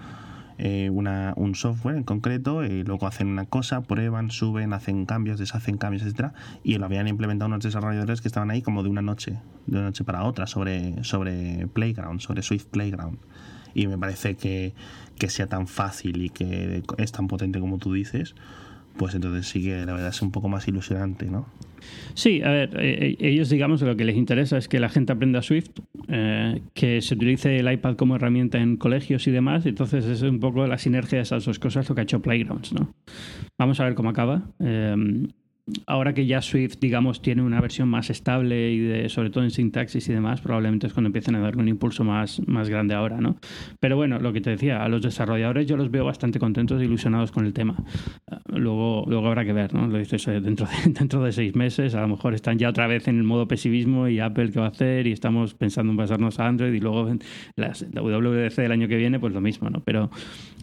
[0.57, 5.39] eh, una, un software en concreto, y luego hacen una cosa, prueban, suben, hacen cambios,
[5.39, 9.01] deshacen cambios, etcétera, y lo habían implementado unos desarrolladores que estaban ahí como de una
[9.01, 13.17] noche, de una noche para otra, sobre, sobre Playground, sobre Swift Playground
[13.73, 14.73] y me parece que,
[15.17, 18.35] que sea tan fácil y que es tan potente como tú dices,
[18.97, 21.45] pues entonces sí que la verdad es un poco más ilusionante, ¿no?
[22.13, 25.13] Sí, a ver, eh, eh, ellos digamos lo que les interesa es que la gente
[25.13, 25.69] aprenda Swift,
[26.09, 30.39] eh, que se utilice el iPad como herramienta en colegios y demás, entonces es un
[30.39, 32.93] poco la sinergia de esas dos cosas lo que ha hecho Playgrounds, ¿no?
[33.57, 34.43] Vamos a ver cómo acaba
[35.85, 39.51] ahora que ya Swift, digamos, tiene una versión más estable y de, sobre todo en
[39.51, 43.21] sintaxis y demás, probablemente es cuando empiecen a darle un impulso más, más grande ahora,
[43.21, 43.37] ¿no?
[43.79, 46.85] Pero bueno, lo que te decía, a los desarrolladores yo los veo bastante contentos e
[46.85, 47.75] ilusionados con el tema.
[48.47, 49.87] Luego, luego habrá que ver, ¿no?
[49.87, 52.87] Lo dices eh, dentro de, dentro de seis meses, a lo mejor están ya otra
[52.87, 55.97] vez en el modo pesimismo y Apple qué va a hacer y estamos pensando en
[55.97, 57.09] pasarnos a Android y luego
[57.55, 59.81] las, la WWDC del año que viene, pues lo mismo, ¿no?
[59.81, 60.09] Pero,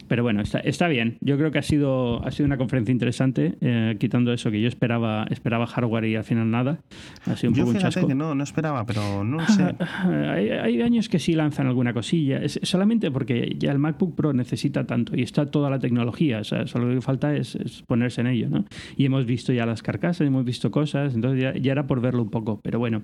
[0.07, 1.17] pero bueno, está, está bien.
[1.21, 4.67] Yo creo que ha sido, ha sido una conferencia interesante, eh, quitando eso que yo
[4.67, 6.79] esperaba esperaba, hardware y al final nada.
[7.25, 9.75] Ha sido un Yo poco fíjate que no, no esperaba, pero no sé.
[10.29, 14.33] hay, hay, años que sí lanzan alguna cosilla, es solamente porque ya el MacBook Pro
[14.33, 18.21] necesita tanto y está toda la tecnología, o sea, solo lo que falta es, ponerse
[18.21, 18.65] en ello, ¿no?
[18.95, 22.29] Y hemos visto ya las carcasas, hemos visto cosas, entonces ya, era por verlo un
[22.29, 23.01] poco, pero bueno.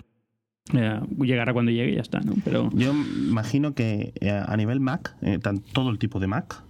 [0.73, 2.35] Eh, llegará cuando llegue y ya está, ¿no?
[2.45, 2.69] Pero...
[2.73, 5.37] Yo imagino que eh, a nivel Mac, eh,
[5.73, 6.63] todo el tipo de Mac,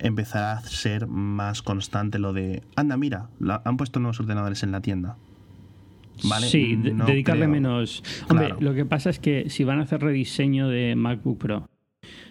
[0.00, 3.28] empezará a ser más constante lo de, anda, mira,
[3.64, 5.16] han puesto nuevos ordenadores en la tienda.
[6.24, 6.46] ¿Vale?
[6.48, 8.02] Sí, dedicarle menos.
[8.28, 11.66] Hombre, lo que pasa es que si van a hacer rediseño de MacBook Pro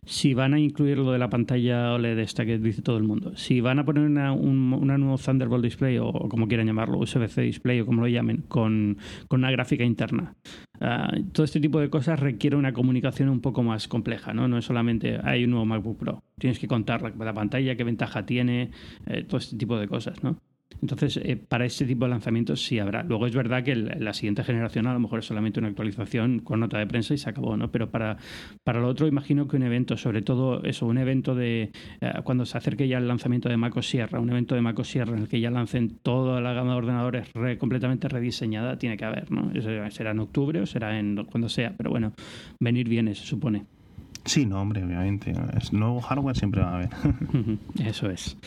[0.06, 3.36] si van a incluir lo de la pantalla OLED esta que dice todo el mundo,
[3.36, 7.82] si van a poner una, un nuevo Thunderbolt Display o, como quieran llamarlo, USB-C Display
[7.82, 8.98] o como lo llamen, con,
[9.28, 10.36] con una gráfica interna,
[10.82, 14.48] ah, todo este tipo de cosas requiere una comunicación un poco más compleja, ¿no?
[14.48, 17.84] No es solamente hay un nuevo MacBook Pro, tienes que contar la, la pantalla, qué
[17.84, 18.72] ventaja tiene,
[19.06, 20.38] eh, todo este tipo de cosas, ¿no?
[20.82, 23.04] Entonces, eh, para ese tipo de lanzamientos sí habrá.
[23.04, 26.60] Luego es verdad que la siguiente generación a lo mejor es solamente una actualización con
[26.60, 27.72] nota de prensa y se acabó, ¿no?
[27.72, 28.18] Pero para,
[28.64, 31.72] para lo otro imagino que un evento, sobre todo eso, un evento de
[32.02, 35.14] eh, cuando se acerque ya el lanzamiento de Mac Sierra, un evento de Mac Sierra
[35.16, 37.28] en el que ya lancen toda la gama de ordenadores
[37.58, 39.52] completamente rediseñada, tiene que haber, ¿no?
[39.92, 42.14] Será en octubre o será en cuando sea, pero bueno,
[42.60, 43.79] venir viene, se supone.
[44.26, 45.34] Sí, no, hombre, obviamente.
[45.58, 46.90] Es nuevo hardware siempre va a haber.
[47.84, 48.38] Eso es.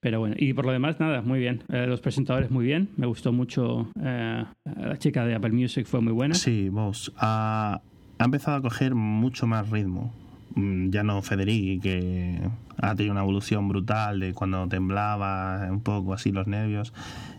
[0.00, 1.62] Pero bueno, y por lo demás, nada, muy bien.
[1.68, 2.90] Eh, los presentadores muy bien.
[2.96, 3.88] Me gustó mucho.
[4.02, 6.34] Eh, la chica de Apple Music fue muy buena.
[6.34, 7.12] Sí, vos.
[7.16, 7.80] Ha,
[8.18, 10.12] ha empezado a coger mucho más ritmo.
[10.54, 12.40] Mm, ya no Federici, que
[12.78, 16.92] ha tenido una evolución brutal de cuando temblaba un poco así los nervios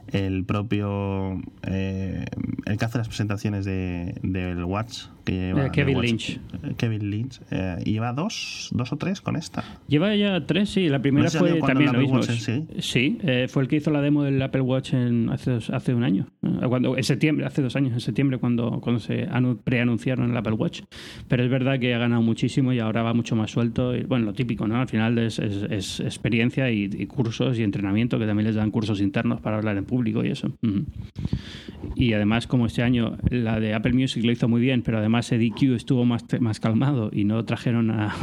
[0.08, 2.26] el propio eh,
[2.66, 6.40] el que hace las presentaciones de del Watch que lleva Kevin Lynch.
[6.78, 9.64] Kevin Lynch eh, lleva dos dos o tres con esta.
[9.88, 12.22] Lleva ya tres sí la primera fue también lo mismo.
[12.24, 15.94] Sí, sí eh, fue el que hizo la demo del Apple Watch en hace hace
[15.94, 16.28] un año
[16.68, 19.28] cuando en septiembre hace dos años en septiembre cuando cuando se
[19.64, 20.82] preanunciaron el Apple Watch.
[21.28, 24.26] Pero es verdad que ha ganado muchísimo y ahora va mucho más suelto y, bueno
[24.26, 28.48] lo típico no al final es, es, experiencia y, y cursos y entrenamiento que también
[28.48, 30.58] les dan cursos internos para hablar en público y eso.
[31.96, 35.32] Y además, como este año la de Apple Music lo hizo muy bien, pero además
[35.32, 38.16] EDQ estuvo más, más calmado y no trajeron a,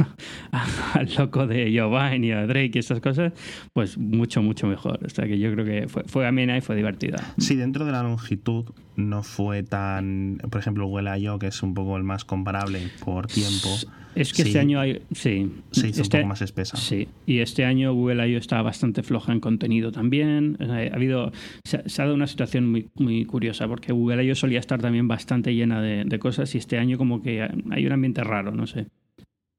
[0.93, 3.33] al loco de Joe y a Drake y esas cosas,
[3.73, 4.99] pues mucho, mucho mejor.
[5.05, 7.33] O sea que yo creo que fue, fue amena y fue divertida.
[7.37, 8.65] Sí, dentro de la longitud
[8.99, 10.39] no fue tan.
[10.49, 13.69] Por ejemplo, Google I.O., que es un poco el más comparable por tiempo.
[14.15, 15.01] Es que este año hay.
[15.11, 15.51] Sí.
[15.71, 16.77] Se hizo un este poco más espesa.
[16.77, 17.07] Sí.
[17.25, 18.37] Y este año Google I.O.
[18.37, 20.57] está bastante floja en contenido también.
[20.59, 21.31] Ha habido.
[21.69, 24.35] Se, ha dado una situación muy, muy curiosa, porque Google I.O.
[24.35, 27.91] solía estar también bastante llena de, de, cosas y este año como que hay un
[27.91, 28.87] ambiente raro, no sé.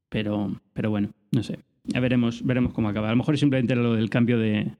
[0.08, 1.60] Pero, pero bueno, no sé.
[1.84, 3.08] Ya veremos, veremos cómo acaba.
[3.08, 4.72] A lo mejor simplemente lo del cambio de,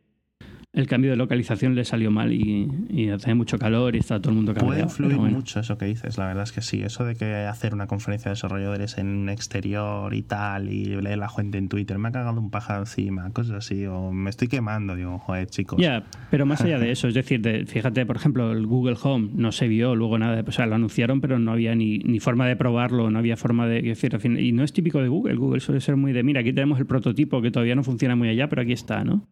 [0.73, 4.37] el cambio de localización le salió mal y, hace mucho calor y está todo el
[4.37, 4.75] mundo cabreado.
[4.75, 6.83] Puede influir mucho eso que dices, la verdad es que sí.
[6.83, 11.19] Eso de que hacer una conferencia de desarrolladores en un exterior y tal, y leer
[11.19, 14.47] la gente en Twitter, me ha cagado un pájaro encima, cosas así, o me estoy
[14.47, 15.81] quemando, digo, joder, chicos.
[15.81, 19.51] Ya, pero más allá de eso, es decir, fíjate, por ejemplo, el Google Home no
[19.51, 22.55] se vio luego nada, o sea, lo anunciaron, pero no había ni, ni forma de
[22.55, 25.97] probarlo, no había forma de decir, y no es típico de Google, Google suele ser
[25.97, 28.73] muy de, mira, aquí tenemos el prototipo que todavía no funciona muy allá, pero aquí
[28.73, 29.27] está, ¿no?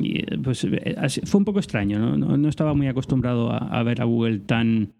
[0.00, 2.36] Y, pues eh, fue un poco extraño, ¿no?
[2.36, 4.92] No, estaba muy acostumbrado a, ver a Google tan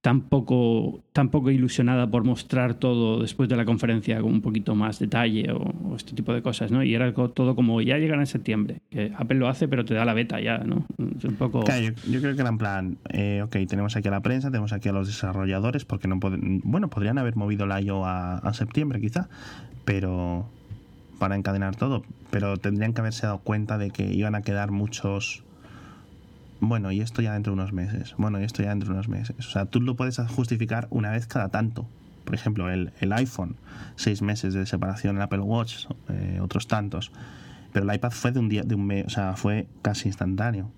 [0.00, 1.02] tan poco,
[1.50, 6.14] ilusionada por mostrar todo después de la conferencia con un poquito más detalle o, este
[6.14, 6.82] tipo de cosas, ¿no?
[6.82, 10.06] Y era todo como ya llegará en septiembre, que Apple lo hace pero te da
[10.06, 10.86] la beta ya, ¿no?
[11.18, 11.64] Es un poco...
[11.66, 14.88] Yo, creo que era en plan, eh, ok, tenemos aquí a la prensa, tenemos aquí
[14.88, 19.28] a los desarrolladores, porque no pueden, bueno, podrían haber movido la IO a septiembre quizá,
[19.84, 20.48] pero
[21.20, 25.44] para encadenar todo, pero tendrían que haberse dado cuenta de que iban a quedar muchos
[26.60, 29.08] bueno, y esto ya dentro de unos meses, bueno, y esto ya dentro de unos
[29.08, 29.46] meses.
[29.46, 31.86] O sea, tú lo puedes justificar una vez cada tanto.
[32.24, 33.56] Por ejemplo, el, el iPhone,
[33.96, 37.12] seis meses de separación, el Apple Watch, eh, otros tantos.
[37.72, 40.70] Pero el iPad fue de un día, de un mes, o sea, fue casi instantáneo,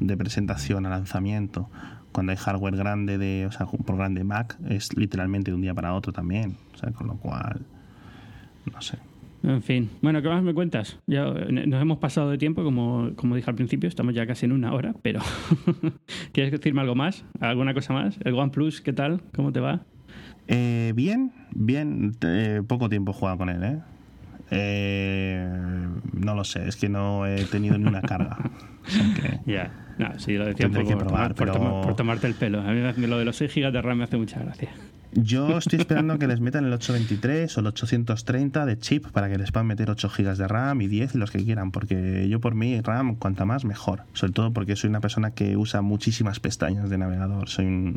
[0.00, 1.68] de presentación a lanzamiento.
[2.10, 5.74] Cuando hay hardware grande de, o sea, por grande Mac, es literalmente de un día
[5.74, 6.56] para otro también.
[6.74, 7.66] O sea, con lo cual,
[8.72, 8.98] no sé.
[9.42, 9.90] En fin.
[10.02, 10.98] Bueno, ¿qué más me cuentas?
[11.06, 14.46] Ya eh, nos hemos pasado de tiempo, como, como dije al principio, estamos ya casi
[14.46, 15.20] en una hora, pero
[16.32, 17.24] ¿quieres decirme algo más?
[17.40, 18.18] ¿Alguna cosa más?
[18.24, 19.22] ¿El OnePlus qué tal?
[19.34, 19.82] ¿Cómo te va?
[20.48, 22.16] Eh, bien, bien.
[22.22, 23.78] Eh, poco tiempo he jugado con él, ¿eh?
[26.14, 28.38] No lo sé, es que no he tenido ni una carga.
[29.44, 32.62] Ya, no, sí, lo decía por, probar, por, tomarte el pelo.
[32.62, 34.70] A mí lo de los 6 GB de RAM me hace mucha gracia.
[35.12, 39.38] Yo estoy esperando que les metan el 823 o el 830 de chip para que
[39.38, 42.40] les puedan meter 8 GB de RAM y 10 y los que quieran, porque yo
[42.40, 46.40] por mí RAM cuanta más mejor, sobre todo porque soy una persona que usa muchísimas
[46.40, 47.96] pestañas de navegador, soy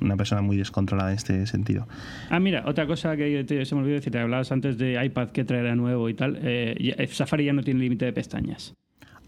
[0.00, 1.86] una persona muy descontrolada en este sentido.
[2.30, 5.44] Ah, mira, otra cosa que se me olvidó decir, te hablabas antes de iPad que
[5.44, 8.74] traerá nuevo y tal, eh, Safari ya no tiene límite de pestañas.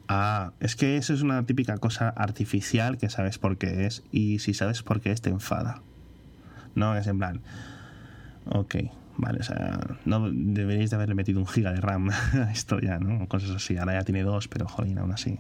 [0.09, 4.41] Ah, es que eso es una típica cosa artificial que sabes por qué es y
[4.41, 5.83] si sabes por qué es te enfada.
[6.75, 6.97] ¿No?
[6.97, 7.41] Es en plan,
[8.47, 8.77] ok,
[9.19, 12.99] vale, o sea, no deberíais de haberle metido un giga de RAM a esto ya,
[12.99, 13.27] ¿no?
[13.29, 13.77] Cosas así.
[13.77, 15.39] Ahora ya tiene dos, pero joder, aún así.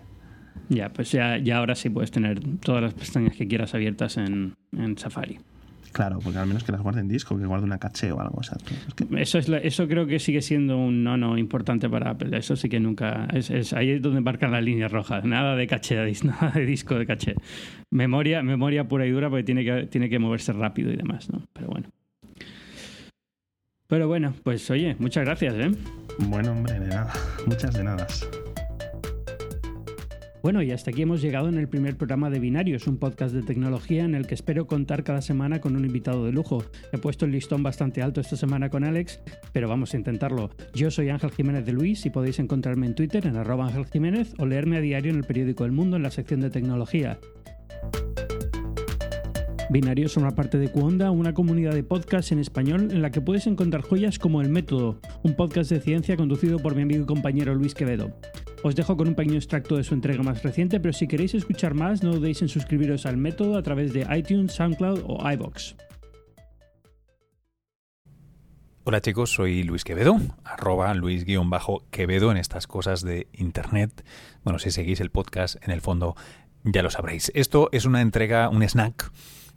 [0.69, 4.55] Ya, pues ya, ya ahora sí puedes tener todas las pestañas que quieras abiertas en,
[4.77, 5.39] en Safari.
[5.93, 8.39] Claro, porque al menos que las guarde en disco, que guarde una caché o algo.
[8.39, 8.57] O sea,
[9.19, 12.37] eso, es eso creo que sigue siendo un no no importante para Apple.
[12.37, 13.29] Eso sí que nunca.
[13.33, 15.25] Es, ahí es donde marcan las líneas rojas.
[15.25, 17.35] Nada de caché, nada de disco de caché.
[17.91, 21.47] Memoria, memoria pura y dura porque tiene que, tiene que moverse rápido y demás, ¿no?
[21.53, 21.89] Pero bueno.
[23.87, 25.71] Pero bueno, pues oye, muchas gracias, ¿eh?
[26.19, 27.13] Bueno, hombre, de nada.
[27.47, 28.07] Muchas de nada.
[30.43, 33.43] Bueno, y hasta aquí hemos llegado en el primer programa de Binarios, un podcast de
[33.43, 36.65] tecnología en el que espero contar cada semana con un invitado de lujo.
[36.93, 39.21] He puesto el listón bastante alto esta semana con Alex,
[39.53, 40.51] pero vamos a intentarlo.
[40.75, 44.35] Yo soy Ángel Jiménez de Luis y podéis encontrarme en Twitter en arroba Ángel Jiménez
[44.39, 47.21] o leerme a diario en el periódico El Mundo en la sección de tecnología.
[49.71, 53.47] Binarios una parte de Cuonda, una comunidad de podcasts en español en la que puedes
[53.47, 57.55] encontrar joyas como El Método, un podcast de ciencia conducido por mi amigo y compañero
[57.55, 58.13] Luis Quevedo.
[58.65, 61.75] Os dejo con un pequeño extracto de su entrega más reciente, pero si queréis escuchar
[61.75, 65.75] más, no dudéis en suscribiros al método a través de iTunes, SoundCloud o iBox.
[68.85, 74.05] Hola chicos, soy Luis Quevedo, arroba Luis-Quevedo en estas cosas de Internet.
[74.45, 76.15] Bueno, si seguís el podcast, en el fondo
[76.63, 77.33] ya lo sabréis.
[77.35, 79.11] Esto es una entrega, un snack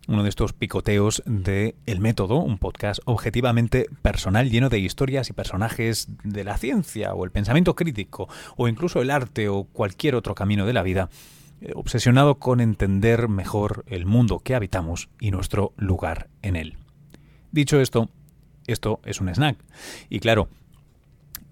[0.08, 5.34] uno de estos picoteos de El Método, un podcast objetivamente personal lleno de historias y
[5.34, 10.36] personajes de la ciencia o el pensamiento crítico o incluso el arte o cualquier otro
[10.36, 11.10] camino de la vida,
[11.62, 16.78] eh, obsesionado con entender mejor el mundo que habitamos y nuestro lugar en él.
[17.51, 18.10] Dicho esto,
[18.68, 19.58] esto es un snack.
[20.10, 20.49] Y claro,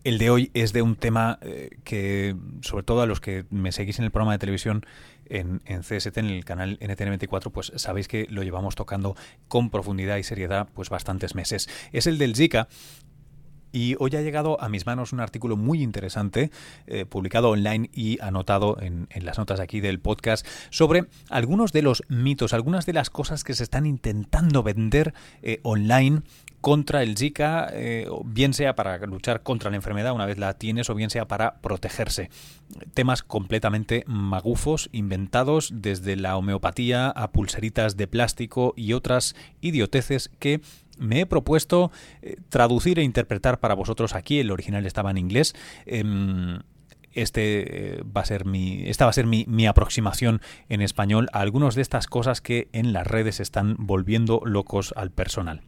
[0.04, 3.72] el de hoy es de un tema eh, que, sobre todo a los que me
[3.72, 4.86] seguís en el programa de televisión,
[5.26, 9.16] en, en CST, en el canal NTN24, pues sabéis que lo llevamos tocando
[9.48, 11.70] con profundidad y seriedad pues bastantes meses.
[11.92, 12.68] Es el del Zika
[13.74, 16.52] y hoy ha llegado a mis manos un artículo muy interesante,
[16.86, 22.04] eh, publicado online y anotado en, las notas aquí del podcast, sobre algunos de los
[22.08, 26.22] mitos, algunas de las cosas que se están intentando vender eh, online
[26.64, 30.89] contra el Zika, eh, bien sea para luchar contra la enfermedad una vez la tienes
[30.89, 32.30] o bien sea para protegerse.
[32.93, 40.61] Temas completamente magufos, inventados desde la homeopatía a pulseritas de plástico y otras idioteces que
[40.97, 41.91] me he propuesto
[42.22, 44.39] eh, traducir e interpretar para vosotros aquí.
[44.39, 45.55] El original estaba en inglés.
[45.86, 46.61] Em,
[47.11, 51.28] este eh, va a ser mi, esta va a ser mi, mi, aproximación en español
[51.34, 55.61] a algunas de estas cosas que en las redes están volviendo locos al personal.